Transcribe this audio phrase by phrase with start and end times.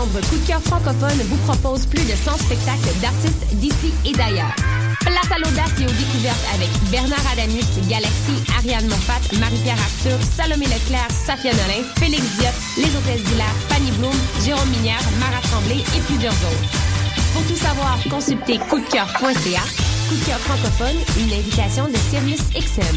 [0.00, 4.54] novembre, Coup de cœur francophone vous propose plus de 100 spectacles d'artistes d'ici et d'ailleurs.
[5.00, 10.66] Place à l'audace et aux découvertes avec Bernard Adamus, Galaxy, Ariane Moffat, Marie-Pierre Arthur, Salomé
[10.66, 16.00] Leclerc, Safia Nolin, Félix Diop, Les Hôtesses d'Hilaire, Fanny Bloom, Jérôme Minière, Mara Tremblay et
[16.06, 16.70] plusieurs autres.
[17.32, 19.64] Pour tout savoir, consultez coupdecoeur.ca.
[20.08, 22.96] Coup de cœur francophone, une invitation de Sirius XM.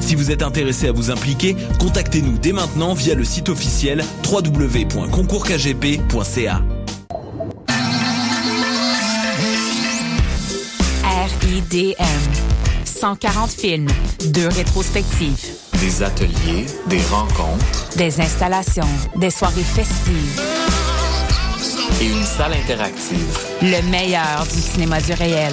[0.00, 6.62] Si vous êtes intéressé à vous impliquer, contactez-nous dès maintenant via le site officiel www.concoursKGP.ca.
[11.04, 12.04] RIDM.
[12.84, 13.88] 140 films,
[14.32, 15.46] deux rétrospectives.
[15.80, 17.88] Des ateliers, des rencontres.
[17.96, 20.40] Des installations, des soirées festives.
[22.02, 23.38] Et une salle interactive.
[23.62, 25.52] Le meilleur du cinéma du réel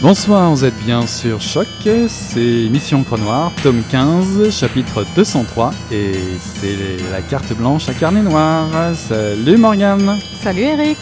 [0.00, 1.66] Bonsoir, vous êtes bien sur Choc,
[2.06, 6.76] c'est Mission Croix tome 15, chapitre 203, et c'est
[7.10, 8.68] la carte blanche à carnet noir.
[8.94, 10.20] Salut Morgane.
[10.40, 10.98] Salut Eric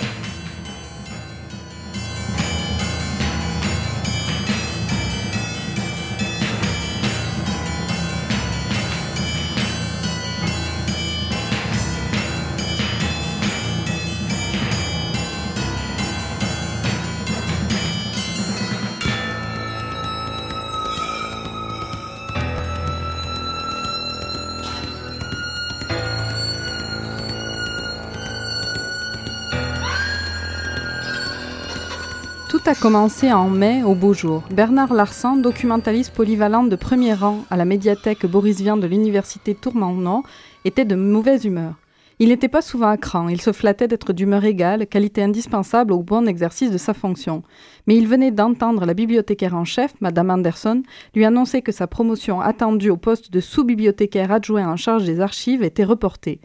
[32.68, 34.42] a commencé en mai au beau jour.
[34.50, 40.24] Bernard Larsan, documentaliste polyvalent de premier rang à la médiathèque Boris Vian de l'université Tourment-Nord,
[40.64, 41.74] était de mauvaise humeur.
[42.18, 46.02] Il n'était pas souvent à cran, il se flattait d'être d'humeur égale, qualité indispensable au
[46.02, 47.44] bon exercice de sa fonction.
[47.86, 50.82] Mais il venait d'entendre la bibliothécaire en chef, Madame Anderson,
[51.14, 55.62] lui annoncer que sa promotion attendue au poste de sous-bibliothécaire adjoint en charge des archives
[55.62, 56.40] était reportée.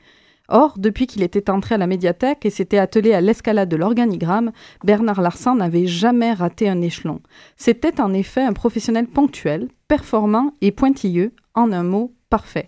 [0.54, 4.52] Or, depuis qu'il était entré à la médiathèque et s'était attelé à l'escalade de l'organigramme,
[4.84, 7.22] Bernard Larsan n'avait jamais raté un échelon.
[7.56, 12.66] C'était en effet un professionnel ponctuel, performant et pointilleux, en un mot, parfait.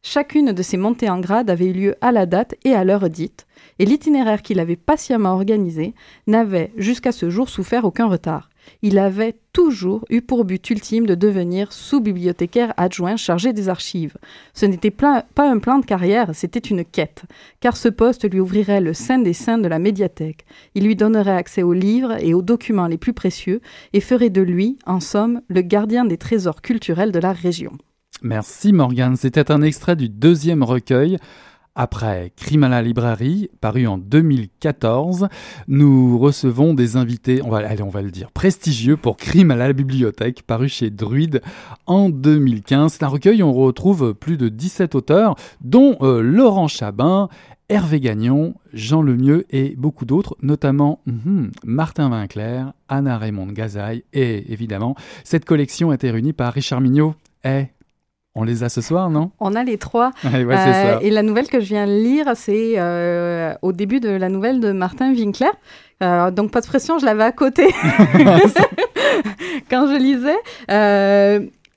[0.00, 3.10] Chacune de ces montées en grade avait eu lieu à la date et à l'heure
[3.10, 3.46] dite,
[3.78, 5.94] et l'itinéraire qu'il avait patiemment organisé
[6.26, 8.48] n'avait jusqu'à ce jour souffert aucun retard
[8.82, 14.16] il avait toujours eu pour but ultime de devenir sous-bibliothécaire adjoint chargé des archives.
[14.54, 17.24] Ce n'était pas un plan de carrière, c'était une quête,
[17.60, 20.44] car ce poste lui ouvrirait le sein des saints de la médiathèque.
[20.74, 23.60] Il lui donnerait accès aux livres et aux documents les plus précieux
[23.92, 27.72] et ferait de lui, en somme, le gardien des trésors culturels de la région.
[28.22, 31.18] Merci Morgane, c'était un extrait du deuxième recueil
[31.78, 35.28] après Crime à la librairie, paru en 2014,
[35.68, 39.72] nous recevons des invités, on va, on va le dire, prestigieux pour Crime à la
[39.72, 41.40] bibliothèque, paru chez Druide
[41.86, 42.94] en 2015.
[42.94, 47.28] C'est un recueil où on retrouve plus de 17 auteurs, dont euh, Laurent Chabin,
[47.68, 51.00] Hervé Gagnon, Jean Lemieux et beaucoup d'autres, notamment
[51.64, 57.14] Martin Vinclair, Anna Raymond Gazaille et évidemment, cette collection a été réunie par Richard Mignot.
[57.44, 57.66] Eh,
[58.40, 59.30] on les a ce soir, non?
[59.40, 60.12] On a les trois.
[60.24, 64.28] Euh, et la nouvelle que je viens de lire, c'est euh, au début de la
[64.28, 65.50] nouvelle de Martin Winkler,
[66.02, 67.66] Euh, donc pas de pression, je l'avais à côté
[69.70, 70.38] quand je lisais.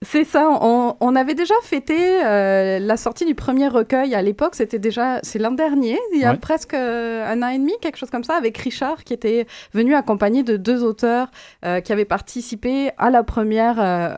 [0.04, 4.56] C'est ça, on, on, avait déjà fêté euh, la sortie du premier recueil à l'époque,
[4.56, 6.38] c'était déjà, c'est l'an dernier, il y a Ouais.
[6.38, 9.94] presque euh, un an et demi, quelque chose comme ça, avec Richard qui était venu
[9.94, 11.28] accompagné de deux auteurs
[11.66, 14.18] euh, qui avaient participé à la première,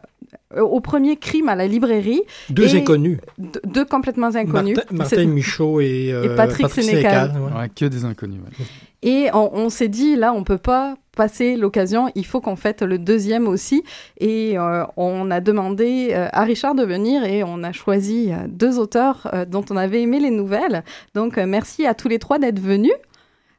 [0.55, 2.21] au premier crime à la librairie.
[2.49, 3.19] Deux Et inconnus.
[3.65, 4.77] Deux complètement inconnus.
[4.91, 7.31] Martin, Michaud et, euh, Et Patrick Sénécal.
[7.31, 7.59] ouais.
[7.61, 8.39] Ouais, que des inconnus.
[8.41, 8.65] ouais.
[9.05, 12.81] Et on, on s'est dit, là, on peut pas passer l'occasion, il faut qu'on fête
[12.81, 13.83] le deuxième aussi.
[14.19, 18.47] Et euh, on a demandé euh, à Richard de venir et on a choisi euh,
[18.47, 20.83] deux auteurs euh, dont on avait aimé les nouvelles.
[21.15, 22.93] Donc, euh, merci à tous les trois d'être venus.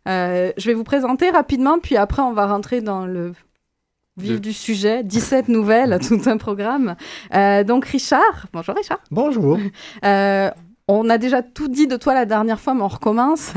[0.08, 3.32] Euh, je vais vous présenter rapidement, puis après, on va rentrer dans le
[4.16, 5.02] vif Le- du sujet.
[5.04, 6.96] 17 nouvelles, tout un programme.
[7.34, 9.00] Euh, donc, Richard, bonjour Richard.
[9.10, 9.58] Bonjour.
[10.04, 10.50] Euh,
[10.86, 13.54] on a déjà tout dit de toi la dernière fois, mais on recommence.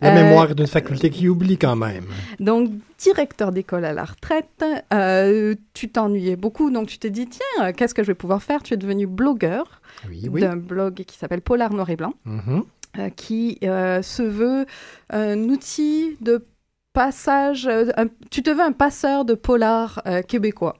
[0.00, 2.04] La Euh, mémoire d'une faculté qui oublie quand même.
[2.38, 7.72] Donc, directeur d'école à la retraite, euh, tu t'ennuyais beaucoup, donc tu t'es dit, tiens,
[7.72, 8.62] qu'est-ce que je vais pouvoir faire?
[8.62, 10.40] Tu es devenu blogueur Oui, oui.
[10.40, 12.62] d'un blog qui s'appelle Polar Noir et Blanc, Mhm.
[13.00, 14.64] euh, qui euh, se veut
[15.10, 16.44] un outil de
[16.92, 20.76] passage, euh, un- tu te veux un passeur de polar euh, québécois,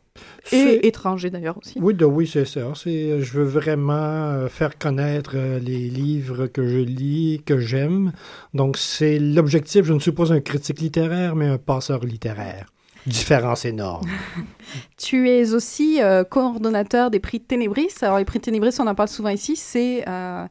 [0.52, 1.78] et étranger d'ailleurs aussi.
[1.80, 2.60] Oui, de, oui, c'est ça.
[2.74, 8.12] C'est, je veux vraiment euh, faire connaître euh, les livres que je lis, que j'aime.
[8.52, 9.84] Donc, c'est l'objectif.
[9.86, 12.66] Je ne suis pas un critique littéraire, mais un passeur littéraire.
[13.06, 14.06] Différence énorme.
[14.96, 17.88] Tu es aussi euh, coordonnateur des prix Ténébris.
[18.02, 20.46] Alors, les prix Ténébris, on en parle souvent ici, c'est euh,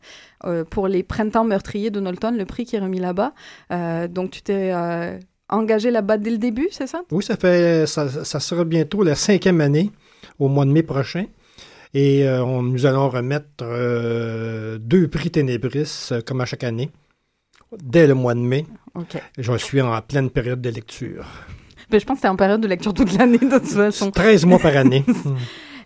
[0.45, 3.33] euh, pour les printemps meurtriers de Knowlton, le prix qui est remis là-bas.
[3.71, 5.17] Euh, donc, tu t'es euh,
[5.51, 7.01] engagé là-bas dès le début, c'est ça?
[7.11, 9.91] Oui, ça fait, ça, ça sera bientôt la cinquième année,
[10.39, 11.25] au mois de mai prochain.
[11.93, 16.89] Et euh, on, nous allons remettre euh, deux prix Ténébris, euh, comme à chaque année,
[17.83, 18.65] dès le mois de mai.
[18.95, 19.21] OK.
[19.37, 21.25] Je suis en pleine période de lecture.
[21.89, 24.11] Ben, je pense que tu es en période de lecture toute l'année, de toute façon.
[24.11, 25.05] 13 mois par année.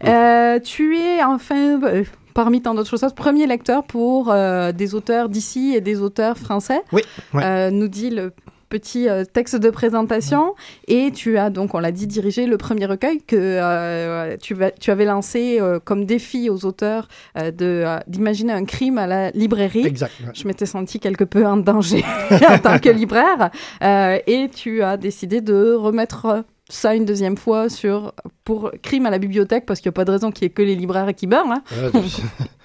[0.04, 2.04] Euh, tu es enfin, euh,
[2.34, 6.82] parmi tant d'autres choses, premier lecteur pour euh, des auteurs d'ici et des auteurs français.
[6.92, 7.02] Oui,
[7.34, 7.72] ouais.
[7.72, 8.34] Nous dit le
[8.70, 10.54] petit euh, texte de présentation.
[10.88, 14.72] Et tu as donc, on l'a dit, dirigé le premier recueil que euh, tu, vas-
[14.72, 19.86] tu avais lancé euh, comme défi aux auteurs de, d'imaginer un crime à la librairie.
[19.86, 20.12] Exact.
[20.22, 20.32] ouais.
[20.34, 22.04] Je m'étais sentie quelque peu en danger
[22.50, 23.50] en tant que libraire.
[23.82, 28.14] Et tu as décidé de remettre ça une deuxième fois sur,
[28.44, 30.54] pour crime à la bibliothèque, parce qu'il n'y a pas de raison qu'il n'y ait
[30.54, 31.46] que les libraires qui meurent.
[31.52, 31.62] hein.
[31.74, 31.92] Euh,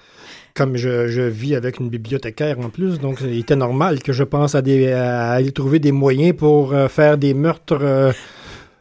[0.53, 4.23] Comme je, je vis avec une bibliothécaire en plus, donc il était normal que je
[4.23, 8.11] pense à, des, à aller trouver des moyens pour euh, faire des meurtres euh,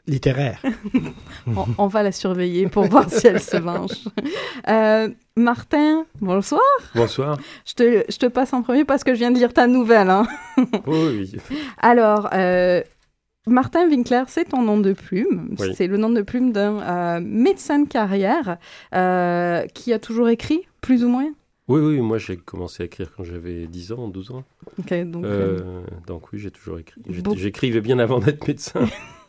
[0.06, 0.60] littéraires.
[1.46, 3.92] On, on va la surveiller pour voir si elle se venge.
[4.68, 6.60] Euh, Martin, bonsoir.
[6.94, 7.38] Bonsoir.
[7.66, 10.10] Je te, je te passe en premier parce que je viens de lire ta nouvelle.
[10.10, 10.26] hein.
[10.86, 11.32] Oui.
[11.80, 12.82] Alors, euh,
[13.46, 15.54] Martin Winkler, c'est ton nom de plume.
[15.58, 15.68] Oui.
[15.74, 18.58] C'est le nom de plume d'un euh, médecin de carrière
[18.94, 21.30] euh, qui a toujours écrit, plus ou moins?
[21.70, 24.44] Oui, oui, moi j'ai commencé à écrire quand j'avais 10 ans, 12 ans.
[25.04, 27.00] Donc, euh, Euh, donc oui, j'ai toujours écrit.
[27.36, 28.80] J'écrivais bien avant d'être médecin.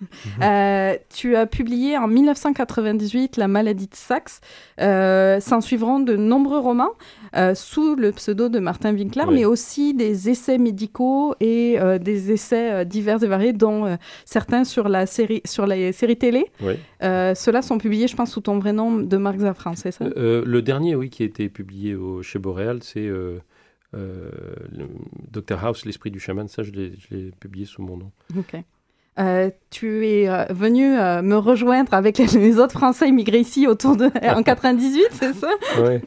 [0.41, 4.41] Euh, tu as publié en 1998 La maladie de Saxe.
[4.79, 6.91] Euh, S'en suivront de nombreux romans
[7.35, 9.35] euh, sous le pseudo de Martin Winkler, Oui.
[9.35, 14.89] mais aussi des essais médicaux et euh, des essais divers et variés, dont certains sur
[14.89, 16.45] la série, sur la série télé.
[16.61, 16.73] Oui.
[17.01, 20.05] Ceux-là sont publiés, je pense, sous ton vrai nom de Marc Zafran, c'est ça?
[20.15, 23.09] Le dernier, oui, qui a été publié au, chez Boréal, c'est
[25.31, 26.47] Dr House, l'esprit du chaman.
[26.47, 28.11] Ça, je l'ai je l'ai publié sous mon nom.
[28.37, 28.55] Ok.
[29.19, 33.67] Euh, tu es euh, venu euh, me rejoindre avec les, les autres Français immigrés ici
[33.67, 35.49] autour de en 98, c'est ça?
[35.81, 36.01] Ouais.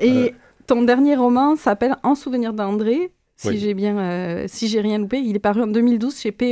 [0.00, 0.34] Et
[0.66, 3.12] ton dernier roman s'appelle En souvenir d'André.
[3.40, 3.58] Si Oui.
[3.58, 6.48] j'ai bien, si j'ai rien loupé, il est paru en 2012 chez POL,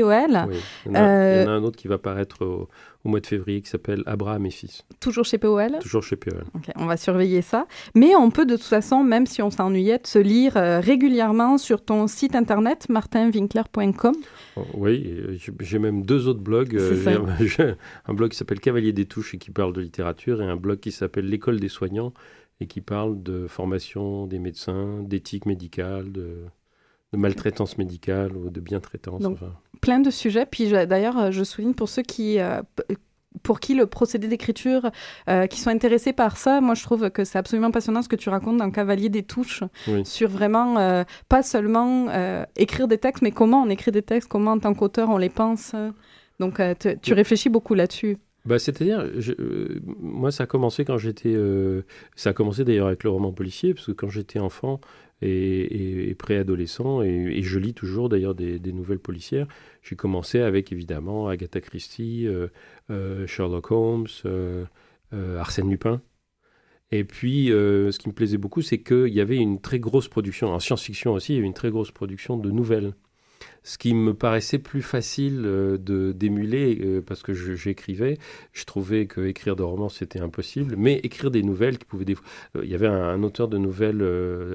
[0.49, 0.57] Oui.
[0.87, 2.69] Il, y en a, il y en a un autre qui va paraître au,
[3.07, 5.79] au mois de février qui s'appelle Abraham et fils, toujours chez POL.
[5.81, 6.43] toujours chez POL.
[6.75, 7.67] On va surveiller ça.
[7.95, 11.85] Mais on peut de toute façon, même si on s'ennuyait, se lire euh, régulièrement sur
[11.85, 14.15] ton site internet martinwinkler.com.
[14.57, 14.95] Oh, Oui,
[15.33, 16.75] et j'ai- même deux autres blogs.
[16.77, 17.75] Euh, j'ai-
[18.07, 20.81] un blog qui s'appelle Cavalier des Touches et qui parle de littérature, et un blog
[20.81, 22.13] qui s'appelle L'école des soignants
[22.61, 26.31] et qui parle de formation des médecins, d'éthique médicale, de,
[27.13, 29.25] de maltraitance médicale ou de bientraitance.
[29.27, 29.53] Enfin.
[29.81, 30.47] Plein de sujets.
[30.47, 32.61] Puis d'ailleurs, je souligne pour ceux qui, euh,
[33.43, 34.91] pour qui le procédé d'écriture,
[35.29, 38.17] euh, qui sont intéressés par ça, moi je trouve que c'est absolument passionnant ce que
[38.17, 40.05] tu racontes dans Cavalier des touches, Oui.
[40.07, 44.29] sur vraiment euh, pas seulement euh, écrire des textes, mais comment on écrit des textes,
[44.29, 45.75] comment en tant qu'auteur on les pense.
[46.41, 48.17] Donc te- tu réfléchis beaucoup là-dessus.
[48.47, 49.05] bah, C'est-à-dire,
[50.01, 51.35] moi, ça a commencé quand j'étais.
[52.15, 54.81] Ça a commencé d'ailleurs avec le roman policier, parce que quand j'étais enfant
[55.23, 59.47] et, et, préadolescent, et, je lis toujours d'ailleurs des, nouvelles policières,
[59.83, 64.07] j'ai commencé avec évidemment Agatha Christie, euh, Sherlock Holmes,
[65.13, 66.03] Arsène Lupin.
[66.93, 70.49] Et puis, ce qui me plaisait beaucoup, c'est qu'il y avait une très grosse production,
[70.53, 72.93] en science-fiction aussi, il y avait une très grosse production de nouvelles
[73.67, 78.17] ce qui me paraissait plus facile euh, de d'émuler euh, parce que j'écrivais.
[78.53, 82.05] Je, trouvais que écrire des romans c'était impossible, mais écrire des nouvelles qui pouvaient.
[82.05, 82.15] Des...
[82.57, 84.05] Euh, il y avait un, auteur de nouvelles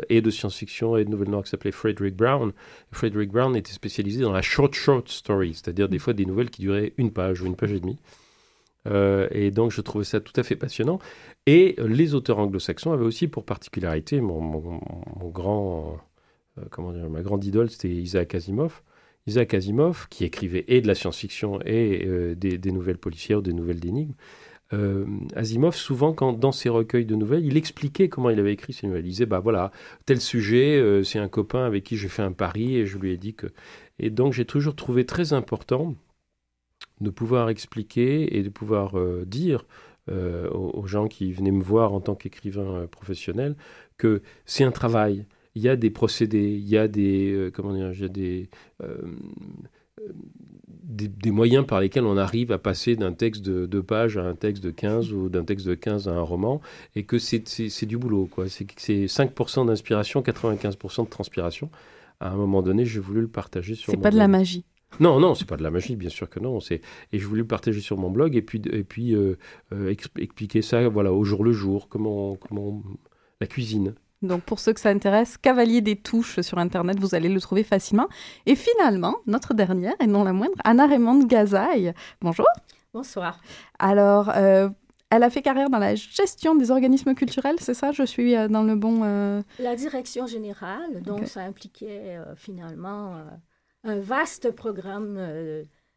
[0.09, 2.53] et de science-fiction et de nouvelles noires qui s'appelait Frederick Brown.
[2.91, 6.61] Frederick Brown était spécialisé dans la short short story, c'est-à-dire des fois des nouvelles qui
[6.61, 7.99] duraient une page ou une page et demie.
[8.85, 10.99] et donc je trouvais ça tout à fait passionnant.
[11.47, 14.79] Et les auteurs anglo-saxons avaient aussi pour particularité, mon, mon,
[15.19, 15.99] mon grand,
[16.69, 18.81] comment dire, ma grande idole, c'était Isaac Asimov.
[19.27, 23.79] Isaac Asimov, qui écrivait et de la science-fiction et euh, des, nouvelles policières, des nouvelles
[23.79, 24.13] d'énigmes,
[24.73, 25.05] euh,
[25.35, 28.87] Asimov, souvent, quand, dans ses recueils de nouvelles, il expliquait comment il avait écrit ses
[28.87, 29.05] nouvelles.
[29.05, 29.71] Il disait, bah voilà,
[30.05, 33.11] tel sujet, euh, c'est un copain avec qui j'ai fait un pari et je lui
[33.11, 33.47] ai dit que...
[33.99, 35.95] Et donc, j'ai toujours trouvé très important
[37.01, 39.65] de pouvoir expliquer et de pouvoir dire
[40.07, 43.55] aux, gens qui venaient me voir en tant qu'écrivain professionnel
[43.97, 47.73] que c'est un travail, il y a des procédés, il y a des, euh, comment
[47.73, 48.49] dire, il y a des,
[48.83, 48.97] euh,
[50.83, 54.35] des, moyens par lesquels on arrive à passer d'un texte de deux pages à un
[54.35, 56.61] texte de 15 ou d'un texte de 15 à un roman,
[56.95, 58.27] et que c'est du boulot.
[58.31, 58.45] quoi.
[58.49, 61.69] C'est 5% d'inspiration, 95% de transpiration.
[62.19, 64.65] À un moment donné, j'ai voulu le partager sur C'est pas de la magie.
[64.99, 66.59] Non, non, c'est pas de la magie, bien sûr que non.
[66.69, 69.37] Et je voulais le partager sur mon blog et puis, et puis euh,
[70.17, 72.83] expliquer ça voilà, au jour le jour, comment, comment
[73.39, 73.95] la cuisine.
[74.21, 77.63] Donc pour ceux que ça intéresse, Cavalier des touches sur Internet, vous allez le trouver
[77.63, 78.07] facilement.
[78.45, 81.93] Et finalement, notre dernière, et non la moindre, Anna Raymond Gazaille.
[82.21, 82.45] Bonjour.
[82.93, 83.39] Bonsoir.
[83.79, 84.69] Alors, euh,
[85.09, 87.91] elle a fait carrière dans la gestion des organismes culturels, c'est ça?
[87.91, 89.01] Je suis euh, dans le bon...
[89.03, 93.15] Euh, la direction générale, donc ça impliquait finalement
[93.83, 95.17] un vaste programme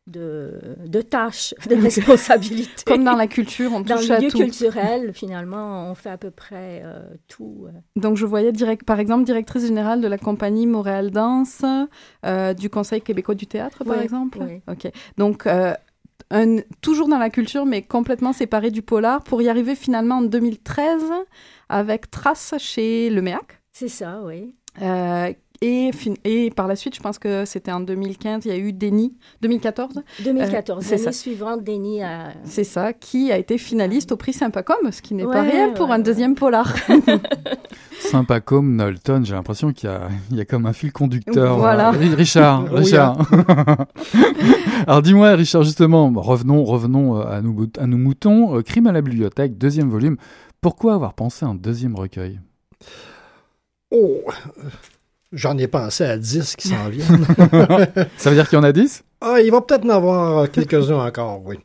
[0.07, 2.85] de, de tâches, de responsabilités.
[2.87, 4.09] Comme dans la culture, on touche à tout.
[4.09, 7.67] Dans le milieu culturel, finalement, on fait à peu près euh, tout.
[7.67, 7.71] Euh.
[7.97, 11.65] Donc, je voyais, direct, par exemple, directrice générale de la compagnie Montréal Danse,
[12.27, 14.39] euh, du Conseil québécois du théâtre, par exemple.
[14.41, 14.61] Oui.
[14.71, 14.91] OK.
[15.17, 20.17] Donc, un, toujours dans la culture, mais complètement séparé du polar, pour y arriver finalement
[20.17, 21.03] en 2013
[21.69, 23.61] avec Trace chez Le Méac.
[23.73, 24.55] C'est ça, oui.
[25.67, 25.91] Et,
[26.25, 29.15] et, par la suite, je pense que c'était en 2015, il y a eu Denis,
[29.41, 32.33] 2014 2014, l'année suivante, Denis a...
[32.45, 35.91] C'est ça, qui a été finaliste au prix Sympacom, ce qui n'est pas rien pour
[35.91, 36.75] un deuxième polar.
[37.99, 39.91] Sympacom, Nolton, j'ai l'impression qu'il
[40.33, 41.57] y, y a, comme un fil conducteur.
[41.57, 41.93] Voilà.
[41.93, 43.17] Richard, Richard.
[44.87, 48.59] Alors dis-moi, Richard, justement, revenons, revenons euh, à, nous, à nos moutons.
[48.59, 50.19] Euh, Crime à la bibliothèque, deuxième volume.
[50.61, 52.39] Pourquoi avoir pensé à un deuxième recueil?
[53.91, 54.21] Oh
[55.35, 57.27] J'en ai pensé à 10 qui s'en viennent.
[58.17, 59.03] Ça veut dire qu'il y en a 10?
[59.21, 61.57] Ah, il va peut-être en avoir quelques-uns encore, oui.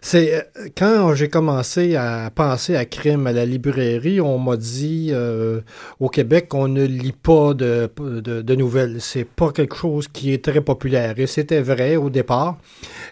[0.00, 5.10] C'est euh, quand j'ai commencé à penser à crime à la librairie, on m'a dit
[5.12, 5.60] euh,
[6.00, 9.00] au Québec qu'on ne lit pas de, de, de nouvelles.
[9.00, 11.14] C'est pas quelque chose qui est très populaire.
[11.18, 12.58] Et c'était vrai au départ.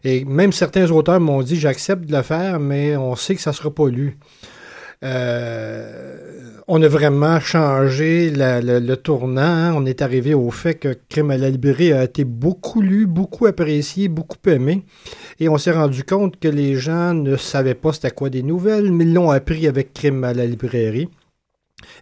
[0.04, 3.52] Et même certains auteurs m'ont dit j'accepte de le faire, mais on sait que ça
[3.52, 4.19] sera pas lu.
[5.04, 9.42] Euh, on a vraiment changé le, tournant.
[9.42, 9.75] Hein.
[9.75, 13.47] On est arrivé au fait que Crime à la librairie a été beaucoup lu, beaucoup
[13.47, 14.85] apprécié, beaucoup aimé.
[15.40, 18.92] Et on s'est rendu compte que les gens ne savaient pas c'était quoi des nouvelles,
[18.92, 21.09] mais l'ont appris avec Crime à la librairie.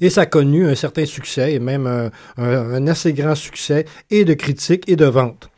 [0.01, 4.35] Et ça a connu un certain succès, et même un assez grand succès, et de
[4.35, 5.51] critiques et de ventes.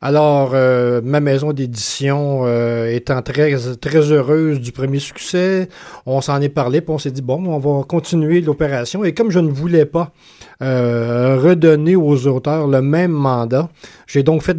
[0.00, 5.68] Alors, euh, ma maison d'édition euh, étant très, très heureuse du premier succès,
[6.06, 9.02] on s'en est parlé, puis on s'est dit, bon, on va continuer l'opération.
[9.02, 10.12] Et comme je ne voulais pas
[10.62, 13.70] euh, redonner aux auteurs le même mandat,
[14.06, 14.56] j'ai donc fait,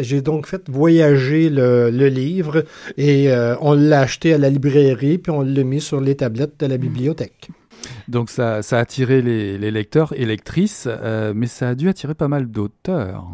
[0.00, 2.64] j'ai donc fait voyager le, le livre
[2.96, 3.30] et
[3.60, 6.78] on l'a acheté à la librairie, puis on l'a mis sur les tablettes de la
[6.78, 7.50] bibliothèque.
[8.08, 12.14] Donc ça, ça a attiré les, lecteurs et lectrices, euh, mais ça a dû attirer
[12.14, 13.24] pas mal d'auteurs.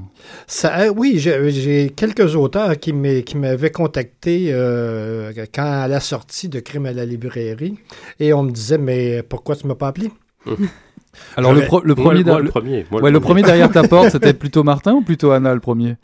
[0.47, 6.87] Ça, oui, j'ai quelques auteurs qui m'avaient contacté euh, quand à la sortie de Crime
[6.87, 7.79] à la librairie,
[8.21, 10.11] et on me disait mais pourquoi tu m'as pas appelé?
[11.37, 14.95] Alors le, le, premier, le, premier, ouais, le premier derrière ta porte, c'était plutôt Martin
[14.95, 15.97] ou plutôt Anna le premier?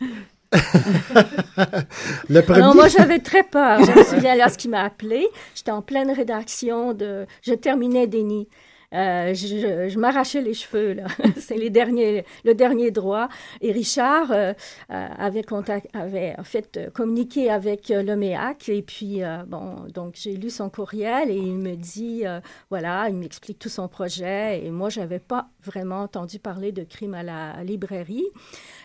[2.29, 2.41] le
[2.75, 3.85] moi, j'avais très peur.
[3.85, 5.27] Je me souviens qui m'a appelé.
[5.55, 7.27] J'étais en pleine rédaction de.
[7.43, 8.49] Je terminais Denis.
[8.93, 11.05] Euh, je, je m'arrachais les cheveux, là.
[11.37, 13.29] C'est les derniers, le dernier droit.
[13.61, 14.53] Et Richard euh,
[14.91, 18.69] euh, avait, contact, avait en fait communiqué avec le MEAC.
[18.69, 22.25] Et puis, euh, bon, donc j'ai lu son courriel et il me dit,
[22.69, 24.65] voilà, il m'explique tout son projet.
[24.65, 28.27] Et moi, je n'avais pas vraiment entendu parler de crime à la librairie.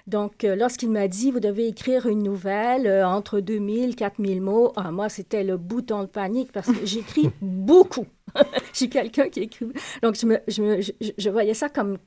[0.07, 5.09] Donc, lorsqu'il m'a dit, vous devez écrire une nouvelle entre 2000, 4000 mots, ah, moi,
[5.09, 8.05] c'était le bouton de panique parce que j'écris beaucoup.
[8.35, 8.41] je
[8.77, 9.67] suis quelqu'un qui écrit.
[10.01, 11.97] Donc, je, me, je, me- je- je voyais ça comme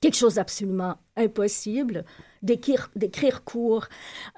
[0.00, 2.04] quelque chose d'absolument impossible,
[2.42, 2.88] d'écrire,
[3.44, 3.86] court.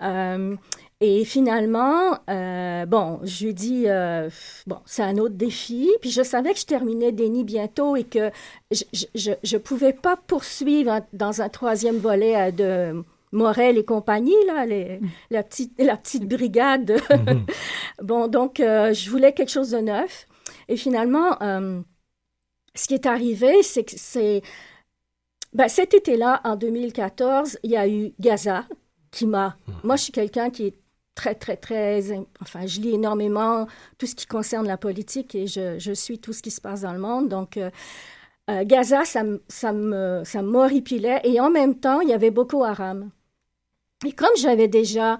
[0.02, 0.56] Euh,
[1.02, 4.28] et finalement, euh, bon, je lui dit, euh,
[4.66, 5.90] bon, c'est un autre défi.
[6.00, 8.30] Puis je savais que je terminais Déni bientôt et que
[8.70, 12.50] je ne pouvais pas poursuivre dans un troisième volet euh,
[12.92, 15.00] de Morel et compagnie, là, les-
[15.30, 17.00] la, petite, la petite brigade.
[18.02, 20.26] bon, donc, euh, je voulais quelque chose de neuf.
[20.70, 21.82] Et finalement, euh,
[22.76, 24.40] ce qui est arrivé, c'est que c'est...
[25.52, 28.64] Ben, cet été-là, en 2014, il y a eu Gaza
[29.10, 29.56] qui m'a...
[29.82, 30.78] Moi, je suis quelqu'un qui est
[31.16, 32.00] très, très, très...
[32.40, 33.66] Enfin, je lis énormément
[33.98, 36.82] tout ce qui concerne la politique et je, je suis tout ce qui se passe
[36.82, 37.28] dans le monde.
[37.28, 37.70] Donc, euh,
[38.48, 41.20] euh, Gaza, ça, ça me ça m'horripilait.
[41.24, 43.10] Et en même temps, il y avait Boko Haram.
[44.06, 45.18] Et comme j'avais déjà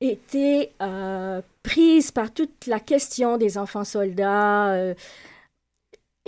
[0.00, 4.94] été euh, prise par toute la question des enfants soldats, euh,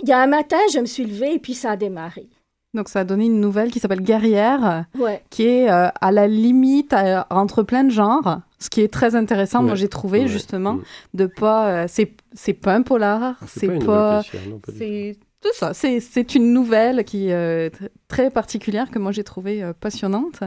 [0.01, 2.27] il y a un matin, je me suis levée et puis ça a démarré.
[2.75, 5.21] Donc ça a donné une nouvelle qui s'appelle Guerrière, Ouais.
[5.29, 9.15] qui est euh, à la limite euh, entre plein de genres, ce qui est très
[9.15, 9.61] intéressant.
[9.61, 10.27] Moi j'ai trouvé Ouais.
[10.27, 10.83] justement Mm.
[11.13, 15.55] de pas, euh, c'est c'est pas un polar, C'est c'est pas pas, nouvelle c'est tout
[15.55, 15.73] ça.
[15.73, 20.41] C'est une nouvelle qui est euh, tr- très particulière que moi j'ai trouvée euh, passionnante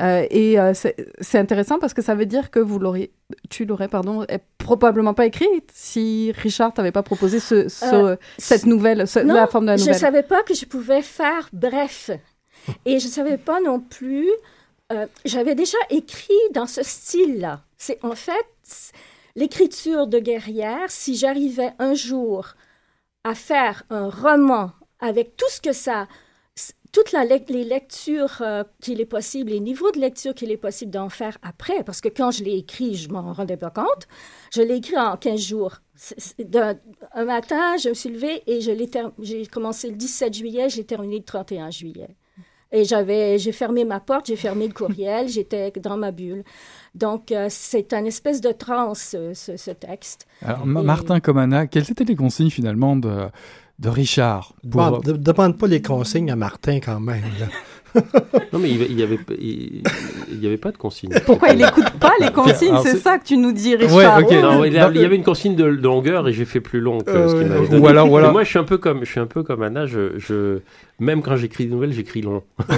[0.00, 3.10] Euh, et euh, c'est intéressant parce que ça veut dire que vous l'aurez,
[3.50, 4.24] tu l'aurais pardon,
[4.58, 9.46] probablement pas écrite si Richard t'avait pas proposé ce, ce- cette nouvelle, ce- Non, la
[9.46, 9.94] forme de la je nouvelle.
[9.94, 12.10] ne savais pas que je pouvais faire bref.
[12.84, 14.28] Et je ne savais pas non plus.
[15.24, 17.60] J'avais déjà écrit dans ce style-là.
[17.76, 18.46] C'est en fait
[19.36, 20.88] l'écriture de guerrière.
[20.88, 22.54] Si j'arrivais un jour
[23.24, 26.08] à faire un roman avec tout ce que ça.
[26.90, 31.10] Toutes les lectures euh, qu'il est possible, les niveaux de lecture qu'il est possible d'en
[31.10, 34.08] faire après, parce que quand je l'ai écrit, je m'en rendais pas compte.
[34.52, 35.76] Je l'ai écrit en 15 jours.
[36.38, 36.78] D'un-
[37.12, 41.24] un matin, je me suis levée et j'ai commencé le 17 juillet, j'ai terminé le
[41.24, 42.16] 31 juillet.
[42.70, 46.44] Et j'avais, j'ai fermé ma porte, j'ai fermé le courriel, j'étais dans ma bulle.
[46.94, 50.26] Donc, euh, c'est un espèce de transe, ce, texte.
[50.44, 53.26] Alors, Et- Martin comme Anna, quelles étaient les consignes finalement de,
[53.78, 57.22] de Richard pour- Bon, demande pas les consignes à Martin quand même.
[57.40, 57.46] là.
[58.52, 59.82] Non, mais il n'y avait, il,
[60.30, 61.10] il y avait pas de consigne.
[61.24, 62.76] Pourquoi il n'écoute pas les consignes?
[62.82, 64.20] C'est ça que tu nous dis, Richard.
[64.20, 66.60] Non, il, y a- il y avait une consigne de, de longueur et j'ai fait
[66.60, 67.88] plus long que ce qu'il Euh, m'avait ou donné.
[67.88, 69.62] alors- ou Mais alors- moi, je suis un peu comme, je suis un peu comme
[69.62, 69.86] Anna.
[69.86, 70.58] Je, je-
[71.00, 72.42] même quand j'écris des nouvelles, j'écris long.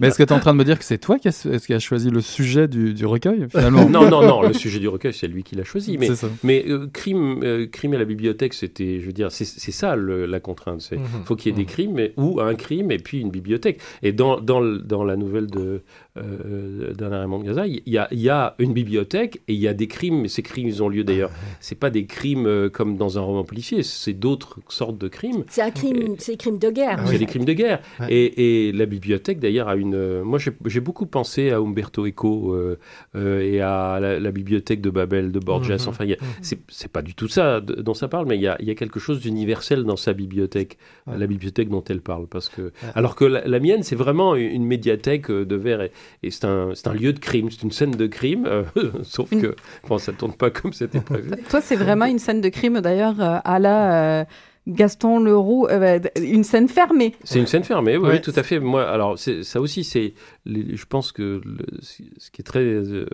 [0.00, 1.46] Mais est-ce que tu es en train de me dire que c'est toi qui as,
[1.46, 4.42] est-ce qui a choisi le sujet du, du recueil finalement non, non, non.
[4.42, 5.98] Le sujet du recueil, c'est lui qui l'a choisi.
[6.42, 9.96] Mais, euh, crime, euh, crime à la bibliothèque, c'était, je veux dire, c'est c'est ça
[9.96, 10.80] le- la contrainte.
[10.82, 11.24] C'est, Mhm.
[11.24, 13.80] faut qu'il y ait des crimes, mais, ou un crime et puis une bibliothèque.
[14.02, 15.82] Et dans, dans, le- dans la nouvelle de
[16.16, 19.68] euh, d'Anna Raymond Gaza, il y a, il y a une bibliothèque et il y
[19.68, 20.22] a des crimes.
[20.22, 21.30] Mais ces crimes, ils ont lieu d'ailleurs.
[21.60, 23.82] C'est pas des crimes euh, comme dans un roman policier.
[23.82, 25.44] C'est d'autres sortes de crimes.
[25.48, 27.00] C'est un crime, c'est crime de guerre.
[27.06, 27.80] C'est des crimes de guerre.
[28.00, 28.06] Ouais.
[28.12, 29.94] Et, et la bibliothèque, d'ailleurs, a une.
[29.94, 32.78] euh, moi, j'ai beaucoup pensé à Umberto Eco euh,
[33.16, 35.70] euh, et à la, la bibliothèque de Babel de Borges.
[35.70, 35.88] Mhm.
[35.88, 38.42] Enfin, il y a- c'est pas du tout ça de- dont ça parle, mais il
[38.42, 41.16] y a, il y a quelque chose d'universel dans sa bibliothèque, Ouais.
[41.18, 42.26] la bibliothèque dont elle parle.
[42.26, 46.30] Parce que, alors que la, la mienne, c'est vraiment une médiathèque de verre et, et
[46.30, 48.64] c'est un, c'est un lieu de crime, c'est une scène de crime, euh,
[49.02, 49.54] sauf que
[49.88, 51.30] bon, ça tourne pas comme c'était prévu.
[51.48, 54.24] Toi, c'est vraiment une scène de crime, d'ailleurs, à la euh,
[54.70, 57.14] Gaston Leroux, euh, une scène fermée.
[57.24, 58.14] C'est une scène fermée, oui, Ouais.
[58.14, 58.58] oui, tout à fait.
[58.60, 60.14] Moi, alors ça aussi, c'est,
[60.46, 63.06] je pense que le- ce qui est très, euh,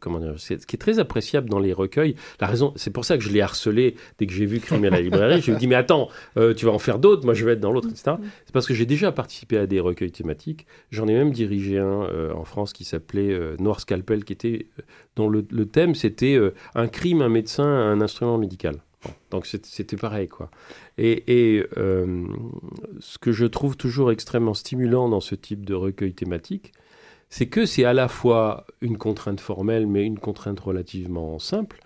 [0.00, 2.14] comment dire, ce qui est très appréciable dans les recueils.
[2.40, 4.90] La raison, c'est pour ça que je l'ai harcelé dès que j'ai vu Crime à
[4.90, 5.40] la librairie.
[5.40, 7.52] je lui ai dit, mais attends, euh, tu vas en faire d'autres, moi je vais
[7.52, 8.16] être dans l'autre, etc.
[8.44, 10.66] C'est parce que j'ai déjà participé à des recueils thématiques.
[10.90, 14.66] J'en ai même dirigé un euh, en France qui s'appelait euh, Noir Scalpel, qui était
[14.78, 14.82] euh,
[15.16, 18.76] dont le, le thème c'était euh, un crime, un médecin, un instrument médical.
[19.30, 20.50] Donc c'était pareil, quoi.
[20.98, 22.26] Et, euh,
[23.00, 26.72] ce que je trouve toujours extrêmement stimulant dans ce type de recueil thématique,
[27.30, 31.80] c'est que c'est à la fois une contrainte formelle, mais une contrainte relativement simple,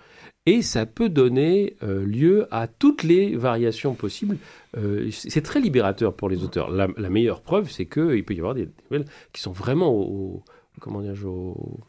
[0.44, 4.38] et ça peut donner euh, lieu à toutes les variations possibles.
[4.76, 6.70] Euh, c'est très libérateur pour les auteurs.
[6.70, 10.44] La, meilleure preuve, c'est qu'il peut y avoir des, nouvelles qui sont vraiment au, au-
[10.80, 11.80] comment dire, au,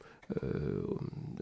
[0.43, 0.81] euh,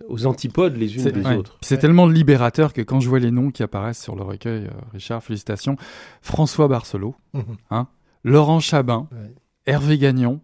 [0.08, 1.36] aux antipodes les unes des ouais.
[1.38, 1.58] autres.
[1.62, 4.70] C'est tellement libérateur que quand je vois les noms qui apparaissent sur le recueil, euh,
[4.94, 5.76] Richard, félicitations,
[6.22, 7.44] François Barcelot, Mhm.
[7.72, 7.88] hein,
[8.24, 9.34] Laurent Chabin, Ouais.
[9.66, 10.40] Hervé Gagnon,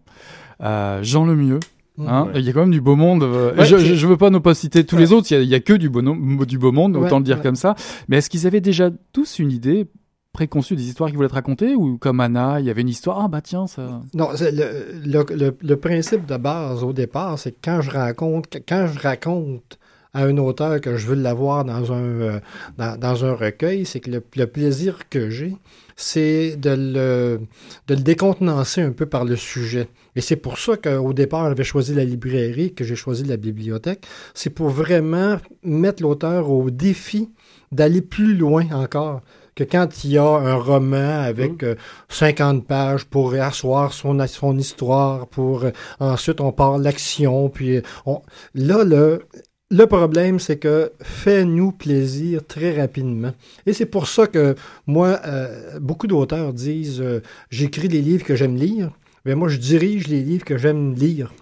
[0.62, 1.60] euh, Jean Lemieux.
[1.98, 2.40] Hein, Ouais.
[2.40, 3.22] Il y a quand même du beau monde.
[3.22, 5.02] Ouais, je, je, je veux pas ne pas citer tous Ouais.
[5.02, 5.30] les autres.
[5.30, 7.24] Il y, a, il y a que du beau, nom- du beau monde, autant le
[7.24, 7.74] dire comme ça.
[8.08, 9.86] Mais est-ce qu'ils avaient déjà tous une idée
[10.32, 13.20] préconçue des histoires qu'ils voulaient te raconter ou comme Anna, il y avait une histoire.
[13.22, 14.00] Ah bah tiens ça.
[14.14, 18.98] Non, le, le, principe de base au départ, c'est que quand je raconte, quand je
[18.98, 19.78] raconte
[20.14, 22.40] à un auteur que je veux l'avoir dans un euh,
[22.78, 25.56] dans, un recueil, c'est que le, le plaisir que j'ai,
[25.96, 27.40] c'est de le,
[27.88, 29.88] de le décontenancer un peu par le sujet.
[30.16, 34.06] Et c'est pour ça qu'au départ, j'avais choisi la librairie, que j'ai choisi la bibliothèque.
[34.34, 37.30] C'est pour vraiment mettre l'auteur au défi
[37.70, 39.22] d'aller plus loin encore
[39.54, 41.74] que quand il y a un roman avec euh,
[42.08, 47.82] 50 pages pour asseoir son, son histoire, pour euh, ensuite on part l'action, puis euh,
[48.06, 48.22] on...
[48.54, 49.26] là, le,
[49.72, 53.32] le problème, c'est que fais-nous plaisir très rapidement.
[53.64, 54.54] Et c'est pour ça que
[54.86, 58.90] moi, euh, beaucoup d'auteurs disent euh, j'écris les livres que j'aime lire,
[59.24, 61.32] mais moi je dirige les livres que j'aime lire.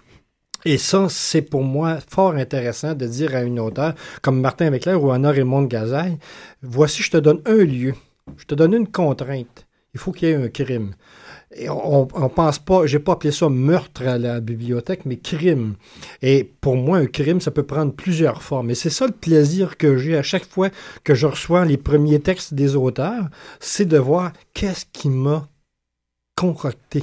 [0.64, 5.02] Et ça, c'est pour moi fort intéressant de dire à une auteur comme Martin Leclerc
[5.02, 6.18] ou Anna Raymond Gazaille,
[6.62, 7.94] voici, je te donne un lieu,
[8.36, 9.66] je te donne une contrainte.
[9.94, 10.92] Il faut qu'il y ait un crime.
[11.52, 15.74] Et on, on pense pas, j'ai pas appelé ça meurtre à la bibliothèque, mais crime.
[16.22, 18.70] Et pour moi, un crime, ça peut prendre plusieurs formes.
[18.70, 20.68] Et c'est ça le plaisir que j'ai à chaque fois
[21.02, 25.48] que je reçois les premiers textes des auteurs, c'est de voir qu'est-ce qui m'a
[26.36, 27.02] concocté.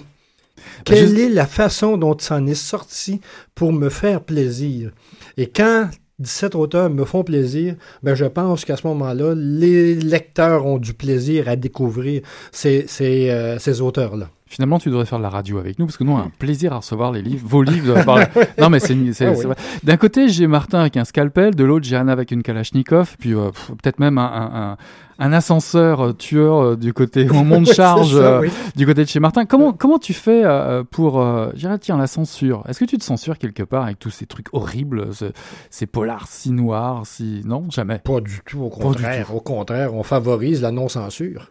[0.85, 3.21] Quelle Juste- est la façon dont ça en est sorti
[3.55, 4.91] pour me faire plaisir?
[5.37, 10.65] Et quand 17 auteurs me font plaisir, ben je pense qu'à ce moment-là, les lecteurs
[10.65, 14.29] ont du plaisir à découvrir ces, ces, euh, ces auteurs-là.
[14.47, 16.31] Finalement, tu devrais faire de la radio avec nous parce que nous, on a un
[16.39, 17.93] plaisir à recevoir les livres, vos livres.
[17.95, 19.37] de- non, mais c'est c'est- Ah oui.
[19.37, 19.55] c'est vrai.
[19.83, 23.33] D'un côté, j'ai Martin avec un scalpel, de l'autre, j'ai Anna avec une Kalachnikov, puis
[23.33, 24.77] euh, pff, peut-être même un, un, un-
[25.19, 28.49] un ascenseur euh, tueur euh, du côté au monde charge c'est ça, euh, oui.
[28.75, 29.45] du côté de chez Martin.
[29.45, 32.63] Comment comment tu fais euh, pour, euh, dirais, tiens, la censure?
[32.67, 35.31] Est-ce que tu te censures quelque part avec tous ces trucs horribles, ce-
[35.71, 37.97] ces polars si noirs, si non, jamais.
[37.99, 39.33] Pas du tout, au contraire.
[39.35, 41.49] Au contraire, on favorise la non-censure.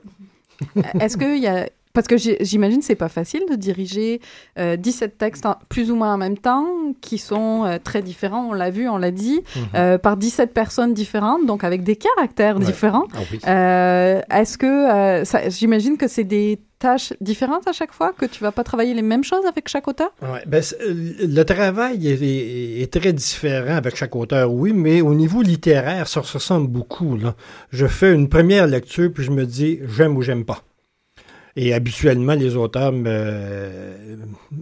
[1.01, 1.69] Est-ce qu'il y a.
[1.97, 4.21] Parce que j'imagine que c'est pas facile de diriger
[4.59, 6.67] euh, 17 textes plus ou moins en même temps,
[7.01, 9.63] qui sont euh, très différents, on l'a vu, on l'a dit, Mhm.
[9.75, 12.65] euh, par 17 personnes différentes, donc avec des caractères Ouais.
[12.67, 13.07] différents.
[13.15, 13.39] Ah oui.
[13.49, 14.67] Euh, Est-ce que.
[15.23, 18.93] euh, j'imagine que c'est des tâches différentes à chaque fois, que tu vas pas travailler
[18.93, 20.11] les mêmes choses avec chaque auteur?
[20.21, 20.63] Ouais, ben,
[21.37, 26.07] le travail est, est- est très différent avec chaque auteur, oui, mais au niveau littéraire,
[26.09, 27.17] ça se ressemble beaucoup.
[27.17, 27.35] Là.
[27.71, 30.61] Je fais une première lecture, puis je me dis j'aime ou j'aime pas.
[31.59, 33.71] Et habituellement, les auteurs me,